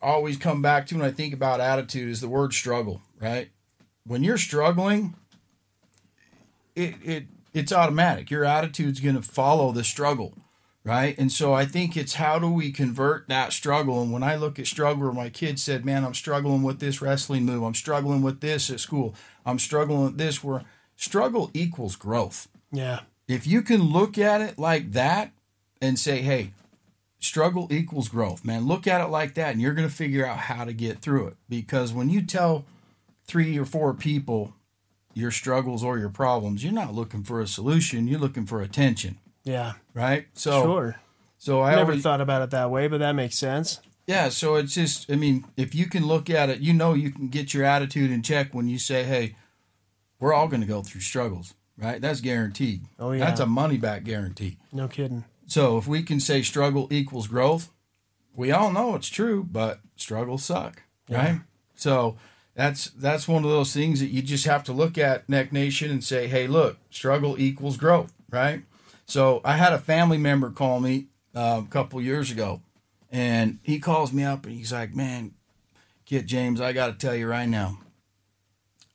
always 0.00 0.36
come 0.36 0.62
back 0.62 0.86
to 0.88 0.96
when 0.96 1.04
I 1.04 1.10
think 1.10 1.34
about 1.34 1.60
attitude 1.60 2.08
is 2.08 2.20
the 2.20 2.28
word 2.28 2.52
struggle. 2.52 3.02
Right? 3.20 3.50
When 4.04 4.22
you're 4.22 4.38
struggling, 4.38 5.14
it 6.76 6.94
it 7.02 7.24
it's 7.52 7.72
automatic. 7.72 8.30
Your 8.30 8.44
attitude's 8.44 9.00
going 9.00 9.16
to 9.16 9.22
follow 9.22 9.72
the 9.72 9.84
struggle, 9.84 10.34
right? 10.84 11.16
And 11.18 11.30
so 11.30 11.52
I 11.52 11.64
think 11.64 11.96
it's 11.96 12.14
how 12.14 12.38
do 12.38 12.50
we 12.50 12.72
convert 12.72 13.28
that 13.28 13.52
struggle? 13.52 14.02
And 14.02 14.12
when 14.12 14.22
I 14.22 14.36
look 14.36 14.58
at 14.58 14.66
struggle, 14.66 15.12
my 15.12 15.28
kid 15.28 15.58
said, 15.58 15.84
"Man, 15.84 16.04
I'm 16.04 16.14
struggling 16.14 16.62
with 16.62 16.80
this 16.80 17.02
wrestling 17.02 17.44
move. 17.44 17.62
I'm 17.62 17.74
struggling 17.74 18.22
with 18.22 18.40
this 18.40 18.70
at 18.70 18.80
school. 18.80 19.14
I'm 19.44 19.58
struggling 19.58 20.04
with 20.04 20.18
this." 20.18 20.42
Where 20.42 20.62
struggle 20.96 21.50
equals 21.54 21.96
growth. 21.96 22.48
Yeah. 22.72 23.00
If 23.28 23.46
you 23.46 23.62
can 23.62 23.82
look 23.82 24.18
at 24.18 24.40
it 24.40 24.58
like 24.58 24.92
that 24.92 25.32
and 25.80 25.98
say, 25.98 26.22
"Hey, 26.22 26.52
struggle 27.18 27.68
equals 27.70 28.08
growth," 28.08 28.44
man, 28.44 28.66
look 28.66 28.86
at 28.86 29.00
it 29.00 29.08
like 29.08 29.34
that, 29.34 29.52
and 29.52 29.60
you're 29.60 29.74
going 29.74 29.88
to 29.88 29.94
figure 29.94 30.26
out 30.26 30.38
how 30.38 30.64
to 30.64 30.72
get 30.72 31.00
through 31.00 31.28
it. 31.28 31.36
Because 31.48 31.92
when 31.92 32.10
you 32.10 32.22
tell 32.22 32.64
three 33.26 33.58
or 33.58 33.64
four 33.64 33.94
people 33.94 34.54
your 35.14 35.30
struggles 35.30 35.84
or 35.84 35.98
your 35.98 36.08
problems, 36.08 36.64
you're 36.64 36.72
not 36.72 36.94
looking 36.94 37.22
for 37.22 37.40
a 37.40 37.46
solution. 37.46 38.06
You're 38.08 38.20
looking 38.20 38.46
for 38.46 38.62
attention, 38.62 39.18
Yeah. 39.44 39.74
right? 39.94 40.26
So, 40.34 40.62
Sure. 40.62 40.96
so 41.38 41.62
I 41.62 41.74
Never 41.74 41.96
thought 41.96 42.20
about 42.20 42.42
it 42.42 42.50
that 42.50 42.70
way, 42.70 42.88
but 42.88 42.98
that 42.98 43.12
makes 43.12 43.36
sense. 43.36 43.80
yeah. 44.06 44.28
So 44.28 44.56
it's 44.56 44.74
just, 44.74 45.10
I 45.10 45.16
mean, 45.16 45.44
if 45.56 45.74
you 45.74 45.86
can 45.86 46.06
look 46.06 46.28
at 46.30 46.50
it, 46.50 46.60
you 46.60 46.72
know, 46.72 46.94
you 46.94 47.10
can 47.10 47.28
get 47.28 47.54
your 47.54 47.64
attitude 47.64 48.10
in 48.10 48.22
check 48.22 48.52
when 48.54 48.68
you 48.68 48.78
say, 48.78 49.04
"Hey, 49.04 49.36
we're 50.18 50.34
all 50.34 50.48
going 50.48 50.60
to 50.62 50.66
go 50.66 50.82
through 50.82 51.00
struggles." 51.02 51.54
Right? 51.78 52.00
That's 52.00 52.20
guaranteed. 52.20 52.82
Oh, 52.98 53.12
yeah. 53.12 53.24
That's 53.24 53.40
a 53.40 53.46
money 53.46 53.78
back 53.78 54.04
guarantee. 54.04 54.58
No 54.70 54.86
kidding. 54.86 55.24
So 55.46 55.78
if 55.78 55.86
we 55.88 56.02
can 56.02 56.20
say 56.20 56.42
struggle 56.42 56.86
equals 56.90 57.26
growth, 57.26 57.70
we 58.36 58.52
all 58.52 58.70
know 58.70 58.94
it's 58.94 59.08
true, 59.08 59.42
but 59.50 59.80
struggles 59.96 60.44
suck, 60.44 60.82
right? 61.08 61.40
So 61.74 62.18
that's 62.54 62.90
that's 62.90 63.26
one 63.26 63.44
of 63.44 63.50
those 63.50 63.72
things 63.72 64.00
that 64.00 64.08
you 64.10 64.20
just 64.20 64.44
have 64.44 64.62
to 64.64 64.72
look 64.74 64.98
at 64.98 65.26
Neck 65.28 65.52
Nation 65.54 65.90
and 65.90 66.04
say, 66.04 66.28
hey, 66.28 66.46
look, 66.46 66.76
struggle 66.90 67.40
equals 67.40 67.78
growth, 67.78 68.12
right? 68.30 68.62
So 69.10 69.40
I 69.44 69.56
had 69.56 69.72
a 69.72 69.78
family 69.78 70.18
member 70.18 70.50
call 70.50 70.78
me 70.78 71.08
uh, 71.34 71.62
a 71.66 71.68
couple 71.68 72.00
years 72.00 72.30
ago, 72.30 72.62
and 73.10 73.58
he 73.64 73.80
calls 73.80 74.12
me 74.12 74.22
up 74.22 74.46
and 74.46 74.54
he's 74.54 74.72
like, 74.72 74.94
man, 74.94 75.34
Kit 76.06 76.26
James, 76.26 76.60
I 76.60 76.72
got 76.72 76.86
to 76.86 76.92
tell 76.92 77.16
you 77.16 77.26
right 77.26 77.48
now, 77.48 77.80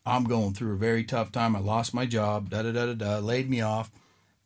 I'm 0.06 0.24
going 0.24 0.54
through 0.54 0.72
a 0.72 0.78
very 0.78 1.04
tough 1.04 1.34
time. 1.34 1.54
I 1.54 1.60
lost 1.60 1.94
my 1.94 2.06
job, 2.06 2.50
da 2.50 2.62
da 2.62 2.72
da 2.72 2.86
da 2.86 2.94
da, 2.94 3.18
laid 3.18 3.50
me 3.50 3.60
off. 3.60 3.92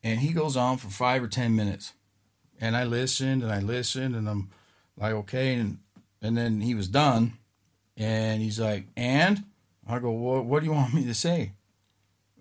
And 0.02 0.22
he 0.22 0.34
goes 0.34 0.58
on 0.58 0.78
for 0.78 0.88
five 0.88 1.22
or 1.22 1.28
10 1.28 1.56
minutes. 1.56 1.94
And 2.60 2.76
I 2.76 2.84
listened 2.84 3.44
and 3.44 3.52
I 3.52 3.60
listened 3.60 4.16
and 4.16 4.28
I'm 4.28 4.50
like, 4.98 5.14
okay. 5.14 5.54
And, 5.54 5.78
and 6.20 6.36
then 6.36 6.62
he 6.62 6.74
was 6.74 6.88
done. 6.88 7.34
And 7.96 8.42
he's 8.42 8.60
like, 8.60 8.88
and? 8.98 9.44
I 9.88 10.00
go, 10.00 10.14
well, 10.14 10.42
what 10.42 10.62
do 10.62 10.66
you 10.66 10.74
want 10.74 10.96
me 10.96 11.06
to 11.06 11.14
say? 11.14 11.52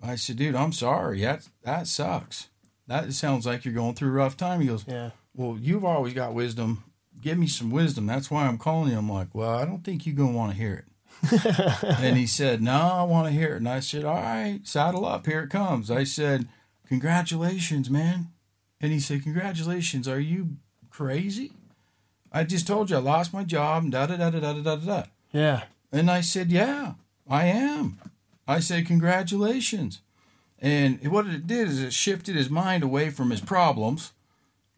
I 0.01 0.15
said, 0.15 0.37
dude, 0.37 0.55
I'm 0.55 0.73
sorry. 0.73 1.21
That, 1.21 1.47
that 1.63 1.85
sucks. 1.85 2.47
That 2.89 3.13
sounds 3.13 3.45
like 3.45 3.63
you're 3.63 3.73
going 3.73 3.95
through 3.95 4.09
a 4.09 4.13
rough 4.13 4.35
time. 4.35 4.59
He 4.61 4.67
goes, 4.67 4.83
Yeah. 4.87 5.11
well, 5.35 5.57
you've 5.59 5.85
always 5.85 6.13
got 6.13 6.33
wisdom. 6.33 6.83
Give 7.21 7.37
me 7.37 7.47
some 7.47 7.69
wisdom. 7.69 8.05
That's 8.05 8.29
why 8.29 8.45
I'm 8.47 8.57
calling 8.57 8.91
you. 8.91 8.97
I'm 8.97 9.09
like, 9.11 9.33
well, 9.33 9.51
I 9.57 9.63
don't 9.65 9.83
think 9.83 10.05
you're 10.05 10.15
going 10.15 10.31
to 10.31 10.37
want 10.37 10.51
to 10.53 10.57
hear 10.57 10.73
it. 10.73 11.45
and 11.99 12.17
he 12.17 12.25
said, 12.25 12.61
no, 12.61 12.71
I 12.71 13.03
want 13.03 13.27
to 13.27 13.33
hear 13.33 13.53
it. 13.53 13.57
And 13.57 13.69
I 13.69 13.79
said, 13.79 14.05
all 14.05 14.15
right, 14.15 14.59
saddle 14.63 15.05
up. 15.05 15.25
Here 15.25 15.41
it 15.41 15.49
comes. 15.49 15.91
I 15.91 16.03
said, 16.03 16.47
congratulations, 16.87 17.89
man. 17.89 18.29
And 18.81 18.91
he 18.91 18.99
said, 18.99 19.23
congratulations. 19.23 20.07
Are 20.07 20.19
you 20.19 20.57
crazy? 20.89 21.51
I 22.31 22.43
just 22.43 22.67
told 22.67 22.89
you 22.89 22.97
I 22.97 22.99
lost 22.99 23.33
my 23.33 23.43
job 23.43 23.83
and 23.83 23.91
da 23.91 24.05
da 24.05 24.17
da 24.17 24.29
da 24.29 24.39
da 24.39 24.53
da 24.53 24.61
da 24.61 24.75
da. 24.75 25.03
Yeah. 25.31 25.63
And 25.91 26.09
I 26.11 26.21
said, 26.21 26.51
Yeah, 26.51 26.93
I 27.29 27.45
am. 27.45 27.99
I 28.47 28.59
said, 28.59 28.85
Congratulations. 28.85 30.01
And 30.61 31.05
what 31.09 31.27
it 31.27 31.47
did 31.47 31.67
is 31.67 31.81
it 31.81 31.93
shifted 31.93 32.35
his 32.35 32.49
mind 32.49 32.83
away 32.83 33.09
from 33.09 33.29
his 33.29 33.41
problems, 33.41 34.11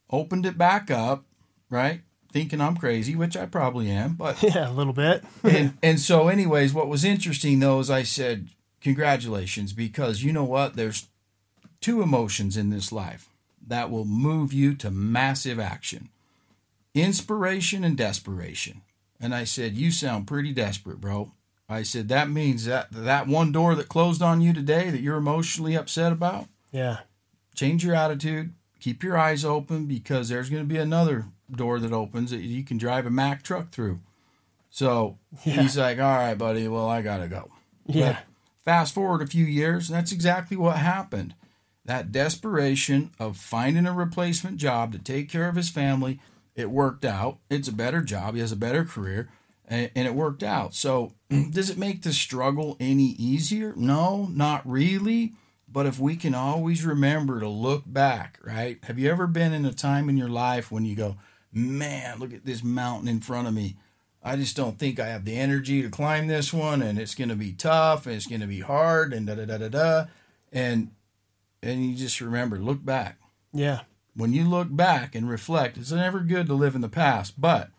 opened 0.10 0.46
it 0.46 0.58
back 0.58 0.92
up, 0.92 1.26
right? 1.70 2.02
Thinking 2.32 2.62
I'm 2.62 2.78
crazy, 2.78 3.16
which 3.16 3.36
I 3.36 3.46
probably 3.46 3.90
am. 3.90 4.14
But 4.14 4.42
Yeah, 4.44 4.70
a 4.70 4.74
little 4.74 4.94
bit. 4.94 5.24
and, 5.44 5.78
and 5.82 6.00
so, 6.00 6.28
anyways, 6.28 6.74
what 6.74 6.88
was 6.88 7.04
interesting 7.04 7.60
though 7.60 7.80
is 7.80 7.90
I 7.90 8.04
said, 8.04 8.50
Congratulations, 8.82 9.74
because 9.74 10.24
you 10.24 10.34
know 10.34 10.44
what? 10.44 10.76
There's 10.76 11.08
two 11.82 12.02
emotions 12.02 12.58
in 12.58 12.70
this 12.70 12.92
life 12.92 13.30
that 13.68 13.92
will 13.92 14.06
move 14.06 14.54
you 14.54 14.74
to 14.76 14.92
massive 14.92 15.60
action 15.60 16.10
inspiration 16.94 17.84
and 17.84 17.98
desperation. 17.98 18.82
And 19.20 19.34
I 19.34 19.44
said, 19.44 19.76
You 19.76 19.92
sound 19.92 20.28
pretty 20.28 20.52
desperate, 20.52 21.00
bro. 21.00 21.32
I 21.72 21.84
said, 21.84 22.08
That 22.10 22.30
means 22.30 22.66
that 22.66 22.88
that 22.92 23.28
one 23.28 23.52
door 23.52 23.76
that 23.76 23.90
closed 23.90 24.22
on 24.22 24.42
you 24.42 24.54
today 24.54 24.90
that 24.90 25.02
you're 25.02 25.18
emotionally 25.18 25.76
upset 25.76 26.12
about, 26.12 26.48
Yeah. 26.72 27.00
change 27.56 27.84
your 27.84 27.96
attitude, 27.96 28.54
keep 28.80 29.04
your 29.04 29.18
eyes 29.18 29.46
open 29.46 29.86
because 29.86 30.30
there's 30.30 30.50
going 30.50 30.64
to 30.64 30.68
be 30.74 30.78
another 30.80 31.26
door 31.52 31.80
that 31.80 31.92
opens 31.94 32.32
that 32.32 32.42
you 32.42 32.64
can 32.64 32.78
drive 32.78 33.06
a 33.06 33.10
Mack 33.10 33.44
truck 33.44 33.72
through. 33.72 34.00
So 34.70 35.18
Yeah. 35.46 35.62
he's 35.62 35.78
like, 35.78 35.98
All 36.00 36.16
right, 36.18 36.36
buddy, 36.38 36.68
well, 36.68 36.88
I 36.90 37.02
got 37.02 37.18
to 37.20 37.28
go. 37.28 37.50
Yeah. 37.86 38.14
But 38.14 38.24
fast 38.66 38.94
forward 38.94 39.22
a 39.22 39.28
few 39.28 39.46
years, 39.46 39.90
and 39.90 39.98
that's 39.98 40.12
exactly 40.12 40.58
what 40.58 40.78
happened. 40.78 41.36
That 41.86 42.12
desperation 42.12 43.10
of 43.20 43.38
finding 43.38 43.88
a 43.88 43.94
replacement 43.94 44.58
job 44.58 44.92
to 44.94 45.00
take 45.00 45.30
care 45.30 45.50
of 45.50 45.56
his 45.56 45.70
family, 45.70 46.20
it 46.56 46.70
worked 46.70 47.04
out. 47.04 47.40
It's 47.50 47.68
a 47.68 47.74
better 47.74 48.02
job. 48.02 48.36
He 48.36 48.40
has 48.42 48.52
a 48.52 48.56
better 48.58 48.86
career. 48.86 49.30
And, 49.72 49.90
and 49.96 50.06
it 50.06 50.14
worked 50.14 50.44
out. 50.44 50.76
So, 50.76 51.14
does 51.30 51.70
it 51.72 51.78
make 51.78 52.04
the 52.04 52.14
struggle 52.14 52.76
any 52.80 53.16
easier? 53.18 53.74
No, 53.76 54.28
not 54.32 54.62
really. 54.70 55.34
But 55.68 55.86
if 55.86 55.98
we 55.98 56.18
can 56.18 56.36
always 56.36 56.84
remember 56.84 57.40
to 57.40 57.48
look 57.48 57.84
back, 57.88 58.38
right? 58.44 58.78
Have 58.84 59.00
you 59.00 59.10
ever 59.10 59.26
been 59.26 59.54
in 59.54 59.66
a 59.66 59.74
time 59.74 60.10
in 60.10 60.18
your 60.18 60.28
life 60.28 60.70
when 60.70 60.84
you 60.84 60.98
go, 60.98 61.16
man, 61.54 62.20
look 62.20 62.34
at 62.34 62.46
this 62.46 62.62
mountain 62.62 63.08
in 63.08 63.22
front 63.22 63.48
of 63.48 63.54
me? 63.54 63.78
I 64.22 64.36
just 64.36 64.58
don't 64.58 64.78
think 64.78 65.00
I 65.00 65.08
have 65.08 65.24
the 65.24 65.38
energy 65.38 65.82
to 65.82 65.90
climb 65.90 66.28
this 66.28 66.52
one, 66.52 66.82
and 66.82 67.00
it's 67.00 67.16
going 67.16 67.30
to 67.30 67.38
be 67.38 67.54
tough, 67.54 68.06
and 68.06 68.16
it's 68.16 68.28
going 68.28 68.42
to 68.42 68.48
be 68.48 68.60
hard, 68.60 69.14
and 69.14 69.26
da 69.26 69.36
da 69.36 69.46
da 69.46 69.58
da 69.58 69.70
da, 69.70 70.06
and 70.52 70.92
and 71.64 71.86
you 71.86 71.96
just 71.96 72.20
remember, 72.20 72.60
look 72.60 72.84
back. 72.84 73.18
Yeah. 73.54 73.82
When 74.14 74.34
you 74.34 74.44
look 74.44 74.76
back 74.76 75.16
and 75.16 75.30
reflect, 75.30 75.78
it's 75.78 75.92
never 75.92 76.20
good 76.20 76.48
to 76.48 76.54
live 76.54 76.76
in 76.76 76.82
the 76.82 76.90
past, 76.90 77.40
but 77.40 77.70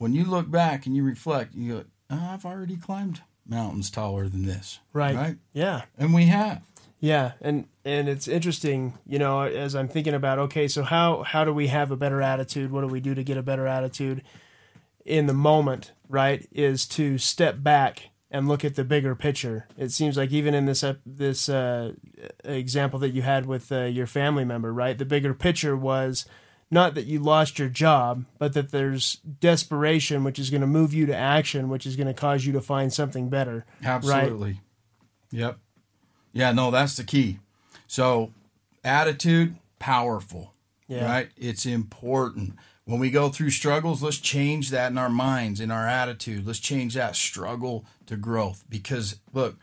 when 0.00 0.14
you 0.14 0.24
look 0.24 0.50
back 0.50 0.86
and 0.86 0.96
you 0.96 1.04
reflect, 1.04 1.54
you 1.54 1.72
go, 1.74 1.84
oh, 2.08 2.28
I've 2.30 2.46
already 2.46 2.78
climbed 2.78 3.20
mountains 3.46 3.90
taller 3.90 4.28
than 4.28 4.46
this. 4.46 4.80
Right. 4.94 5.14
Right. 5.14 5.36
Yeah. 5.52 5.82
And 5.98 6.14
we 6.14 6.24
have. 6.24 6.62
Yeah, 7.02 7.32
and 7.40 7.66
and 7.82 8.10
it's 8.10 8.28
interesting, 8.28 8.98
you 9.06 9.18
know, 9.18 9.40
as 9.40 9.74
I'm 9.74 9.88
thinking 9.88 10.12
about 10.12 10.38
okay, 10.38 10.68
so 10.68 10.82
how 10.82 11.22
how 11.22 11.44
do 11.44 11.52
we 11.54 11.68
have 11.68 11.90
a 11.90 11.96
better 11.96 12.20
attitude? 12.20 12.70
What 12.70 12.82
do 12.82 12.88
we 12.88 13.00
do 13.00 13.14
to 13.14 13.24
get 13.24 13.38
a 13.38 13.42
better 13.42 13.66
attitude 13.66 14.22
in 15.06 15.24
the 15.26 15.32
moment, 15.32 15.92
right? 16.10 16.46
Is 16.52 16.86
to 16.88 17.16
step 17.16 17.62
back 17.62 18.10
and 18.30 18.48
look 18.48 18.66
at 18.66 18.74
the 18.74 18.84
bigger 18.84 19.14
picture. 19.14 19.66
It 19.78 19.92
seems 19.92 20.18
like 20.18 20.30
even 20.30 20.54
in 20.54 20.66
this 20.66 20.84
uh, 20.84 20.96
this 21.06 21.48
uh, 21.48 21.92
example 22.44 22.98
that 22.98 23.10
you 23.10 23.22
had 23.22 23.46
with 23.46 23.72
uh, 23.72 23.84
your 23.84 24.06
family 24.06 24.44
member, 24.44 24.70
right? 24.70 24.98
The 24.98 25.06
bigger 25.06 25.32
picture 25.32 25.78
was 25.78 26.26
not 26.70 26.94
that 26.94 27.06
you 27.06 27.18
lost 27.18 27.58
your 27.58 27.68
job, 27.68 28.24
but 28.38 28.52
that 28.52 28.70
there's 28.70 29.14
desperation, 29.40 30.22
which 30.22 30.38
is 30.38 30.50
going 30.50 30.60
to 30.60 30.66
move 30.66 30.94
you 30.94 31.06
to 31.06 31.16
action, 31.16 31.68
which 31.68 31.84
is 31.84 31.96
going 31.96 32.06
to 32.06 32.14
cause 32.14 32.46
you 32.46 32.52
to 32.52 32.60
find 32.60 32.92
something 32.92 33.28
better. 33.28 33.66
Absolutely. 33.82 34.52
Right? 34.52 34.60
Yep. 35.32 35.58
Yeah, 36.32 36.52
no, 36.52 36.70
that's 36.70 36.96
the 36.96 37.04
key. 37.04 37.40
So, 37.88 38.32
attitude, 38.84 39.56
powerful. 39.80 40.54
Yeah. 40.86 41.04
Right? 41.04 41.30
It's 41.36 41.66
important. 41.66 42.54
When 42.84 43.00
we 43.00 43.10
go 43.10 43.28
through 43.28 43.50
struggles, 43.50 44.02
let's 44.02 44.18
change 44.18 44.70
that 44.70 44.90
in 44.90 44.98
our 44.98 45.10
minds, 45.10 45.60
in 45.60 45.70
our 45.70 45.86
attitude. 45.88 46.46
Let's 46.46 46.58
change 46.60 46.94
that 46.94 47.16
struggle 47.16 47.84
to 48.06 48.16
growth 48.16 48.64
because 48.68 49.20
look, 49.32 49.56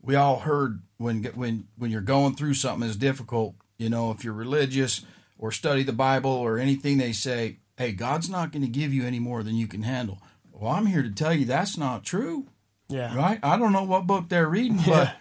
we 0.00 0.16
all 0.16 0.40
heard 0.40 0.82
when 0.96 1.22
when 1.22 1.68
when 1.76 1.92
you're 1.92 2.00
going 2.00 2.34
through 2.34 2.54
something 2.54 2.88
is 2.88 2.96
difficult, 2.96 3.54
you 3.78 3.88
know, 3.88 4.10
if 4.10 4.24
you're 4.24 4.34
religious 4.34 5.02
or 5.42 5.50
study 5.50 5.82
the 5.82 5.92
Bible 5.92 6.30
or 6.30 6.56
anything 6.56 6.98
they 6.98 7.10
say, 7.12 7.58
hey, 7.76 7.90
God's 7.90 8.30
not 8.30 8.52
going 8.52 8.62
to 8.62 8.68
give 8.68 8.94
you 8.94 9.04
any 9.04 9.18
more 9.18 9.42
than 9.42 9.56
you 9.56 9.66
can 9.66 9.82
handle. 9.82 10.22
Well, 10.52 10.70
I'm 10.70 10.86
here 10.86 11.02
to 11.02 11.10
tell 11.10 11.34
you 11.34 11.44
that's 11.44 11.76
not 11.76 12.04
true. 12.04 12.46
Yeah. 12.88 13.12
Right? 13.16 13.40
I 13.42 13.58
don't 13.58 13.72
know 13.72 13.82
what 13.82 14.06
book 14.06 14.28
they're 14.28 14.48
reading, 14.48 14.76
but 14.76 14.86
yeah. 14.86 15.12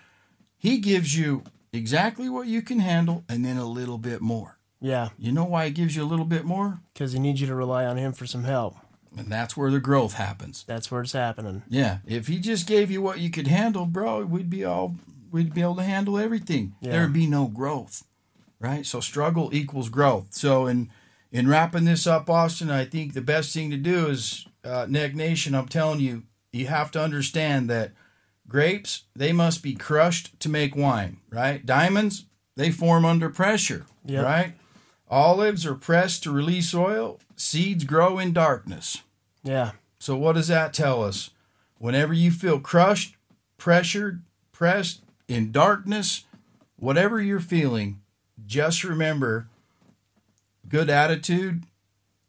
He 0.60 0.78
gives 0.78 1.18
you 1.18 1.44
exactly 1.74 2.30
what 2.30 2.46
you 2.46 2.62
can 2.62 2.80
handle 2.80 3.24
and 3.28 3.44
then 3.44 3.58
a 3.58 3.66
little 3.66 3.98
bit 3.98 4.22
more. 4.22 4.60
Yeah. 4.80 5.10
You 5.18 5.32
know 5.32 5.46
why 5.46 5.66
he 5.66 5.72
gives 5.72 5.96
you 5.96 6.04
a 6.04 6.06
little 6.06 6.26
bit 6.26 6.46
more? 6.46 6.82
Because 6.94 7.14
he 7.14 7.20
needs 7.20 7.42
you 7.42 7.48
to 7.48 7.56
rely 7.56 7.86
on 7.86 7.98
him 7.98 8.14
for 8.14 8.28
some 8.28 8.44
help. 8.44 8.76
And 9.18 9.32
that's 9.32 9.58
where 9.58 9.72
the 9.72 9.80
growth 9.80 10.14
happens. 10.14 10.64
That's 10.68 10.92
where 10.92 11.02
it's 11.02 11.14
happening. 11.14 11.64
Yeah. 11.68 11.98
If 12.06 12.28
he 12.28 12.38
just 12.38 12.68
gave 12.68 12.92
you 12.92 13.02
what 13.02 13.20
you 13.20 13.32
could 13.32 13.48
handle, 13.48 13.88
bro, 13.88 14.24
we'd 14.24 14.52
be 14.52 14.64
all 14.64 14.98
we'd 15.32 15.56
be 15.56 15.62
able 15.62 15.78
to 15.78 15.84
handle 15.84 16.20
everything. 16.20 16.76
Yeah. 16.80 16.92
There'd 16.92 17.14
be 17.14 17.26
no 17.26 17.48
growth. 17.48 18.04
Right? 18.62 18.86
So 18.86 19.00
struggle 19.00 19.50
equals 19.54 19.90
growth. 19.90 20.28
So 20.32 20.68
in 20.68 20.90
in 21.32 21.48
wrapping 21.48 21.86
this 21.86 22.06
up, 22.06 22.30
Austin, 22.30 22.70
I 22.70 22.86
think 22.86 23.14
the 23.14 23.22
best 23.22 23.54
thing 23.54 23.72
to 23.72 23.78
do 23.78 24.08
is 24.08 24.46
uh, 24.64 24.86
Neck 24.88 25.16
Nation, 25.16 25.56
I'm 25.56 25.68
telling 25.68 26.00
you, 26.00 26.24
you 26.54 26.68
have 26.68 26.92
to 26.92 27.02
understand 27.02 27.70
that 27.70 27.92
Grapes, 28.48 29.04
they 29.16 29.32
must 29.32 29.64
be 29.64 29.74
crushed 29.74 30.38
to 30.42 30.50
make 30.50 30.76
wine, 30.76 31.22
right? 31.30 31.66
Diamonds, 31.66 32.26
they 32.58 32.70
form 32.70 33.06
under 33.06 33.30
pressure, 33.30 33.86
yep. 34.06 34.26
right? 34.26 34.54
Olives 35.10 35.66
are 35.66 35.76
pressed 35.76 36.24
to 36.24 36.32
release 36.32 36.74
oil. 36.74 37.20
Seeds 37.38 37.86
grow 37.86 38.20
in 38.20 38.34
darkness. 38.34 39.04
Yeah. 39.42 39.72
So, 40.00 40.18
what 40.18 40.36
does 40.36 40.50
that 40.50 40.74
tell 40.74 41.02
us? 41.04 41.30
Whenever 41.78 42.14
you 42.14 42.30
feel 42.30 42.60
crushed, 42.60 43.16
pressured, 43.58 44.22
pressed 44.52 45.02
in 45.30 45.52
darkness, 45.54 46.26
whatever 46.76 47.22
you're 47.22 47.40
feeling, 47.40 48.01
just 48.52 48.84
remember 48.84 49.48
good 50.68 50.90
attitude 50.90 51.64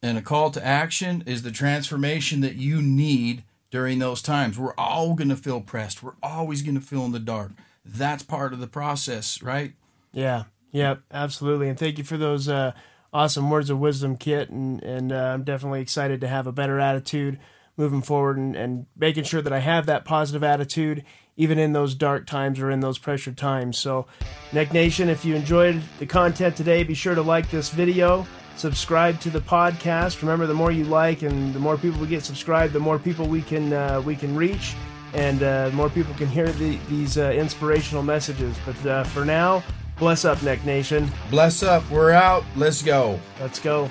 and 0.01 0.17
a 0.17 0.23
call 0.23 0.53
to 0.53 0.65
action 0.65 1.25
is 1.27 1.43
the 1.43 1.51
transformation 1.51 2.41
that 2.43 2.55
you 2.55 2.81
need 2.81 3.43
during 3.73 3.99
those 3.99 4.23
times. 4.23 4.57
We're 4.57 4.75
all 4.79 5.15
going 5.15 5.31
to 5.31 5.37
feel 5.37 5.61
pressed. 5.61 6.01
We're 6.01 6.15
always 6.23 6.63
going 6.63 6.77
to 6.77 6.81
feel 6.81 7.05
in 7.05 7.11
the 7.11 7.19
dark. 7.19 7.51
That's 7.85 8.23
part 8.23 8.53
of 8.53 8.61
the 8.61 8.69
process, 8.69 9.43
right? 9.43 9.73
Yeah. 10.13 10.45
Yep. 10.71 11.03
Absolutely. 11.11 11.69
And 11.69 11.79
thank 11.79 11.99
you 11.99 12.05
for 12.05 12.17
those 12.17 12.49
uh, 12.49 12.73
awesome 13.13 13.51
words 13.51 13.69
of 13.69 13.81
wisdom, 13.81 14.17
Kit. 14.17 14.49
And 14.49 14.81
and 14.85 15.11
uh, 15.11 15.17
I'm 15.35 15.43
definitely 15.43 15.81
excited 15.81 16.21
to 16.21 16.29
have 16.29 16.47
a 16.47 16.53
better 16.53 16.79
attitude 16.79 17.41
moving 17.77 18.03
forward 18.03 18.37
and, 18.37 18.55
and 18.55 18.87
making 18.97 19.25
sure 19.25 19.43
that 19.43 19.53
I 19.53 19.59
have 19.59 19.87
that 19.87 20.05
positive 20.05 20.45
attitude 20.45 21.05
even 21.37 21.59
in 21.59 21.73
those 21.73 21.95
dark 21.95 22.27
times 22.27 22.61
or 22.61 22.71
in 22.71 22.81
those 22.81 22.99
pressured 22.99 23.37
times. 23.37 23.79
So, 23.79 24.07
Neck 24.53 24.73
Nation, 24.73 25.09
if 25.09 25.25
you 25.25 25.35
enjoyed 25.35 25.83
the 25.99 26.07
content 26.07 26.57
today, 26.57 26.83
be 26.83 26.95
sure 26.95 27.15
to 27.15 27.23
like 27.23 27.51
this 27.51 27.71
video 27.71 28.27
subscribe 28.57 29.19
to 29.21 29.31
the 29.31 29.41
podcast. 29.41 30.21
Remember, 30.21 30.47
the 30.47 30.55
more 30.55 30.71
you 30.71 30.85
like 30.85 31.23
and 31.23 31.55
the 31.55 31.59
more 31.59 31.77
people 31.77 32.01
we 32.01 32.07
get 32.07 32.25
subscribed, 32.25 32.73
the 32.73 32.81
more 32.81 32.99
people 32.99 33.27
we 33.27 33.43
can 33.43 33.73
uh, 33.73 34.01
we 34.05 34.17
can 34.17 34.37
reach, 34.37 34.75
and 35.15 35.43
uh, 35.43 35.71
more 35.73 35.91
people 35.91 36.15
can 36.15 36.29
hear 36.29 36.51
the, 36.53 36.79
these 36.89 37.19
uh, 37.19 37.31
inspirational 37.31 38.03
messages. 38.03 38.57
But 38.65 38.87
uh, 38.87 39.05
for 39.05 39.25
now, 39.25 39.63
bless 39.99 40.25
up, 40.25 40.43
Neck 40.43 40.65
Nation. 40.65 41.11
Bless 41.31 41.63
up. 41.63 41.89
We're 41.91 42.13
out. 42.13 42.45
Let's 42.57 42.83
go. 42.83 43.19
Let's 43.41 43.59
go. 43.59 43.91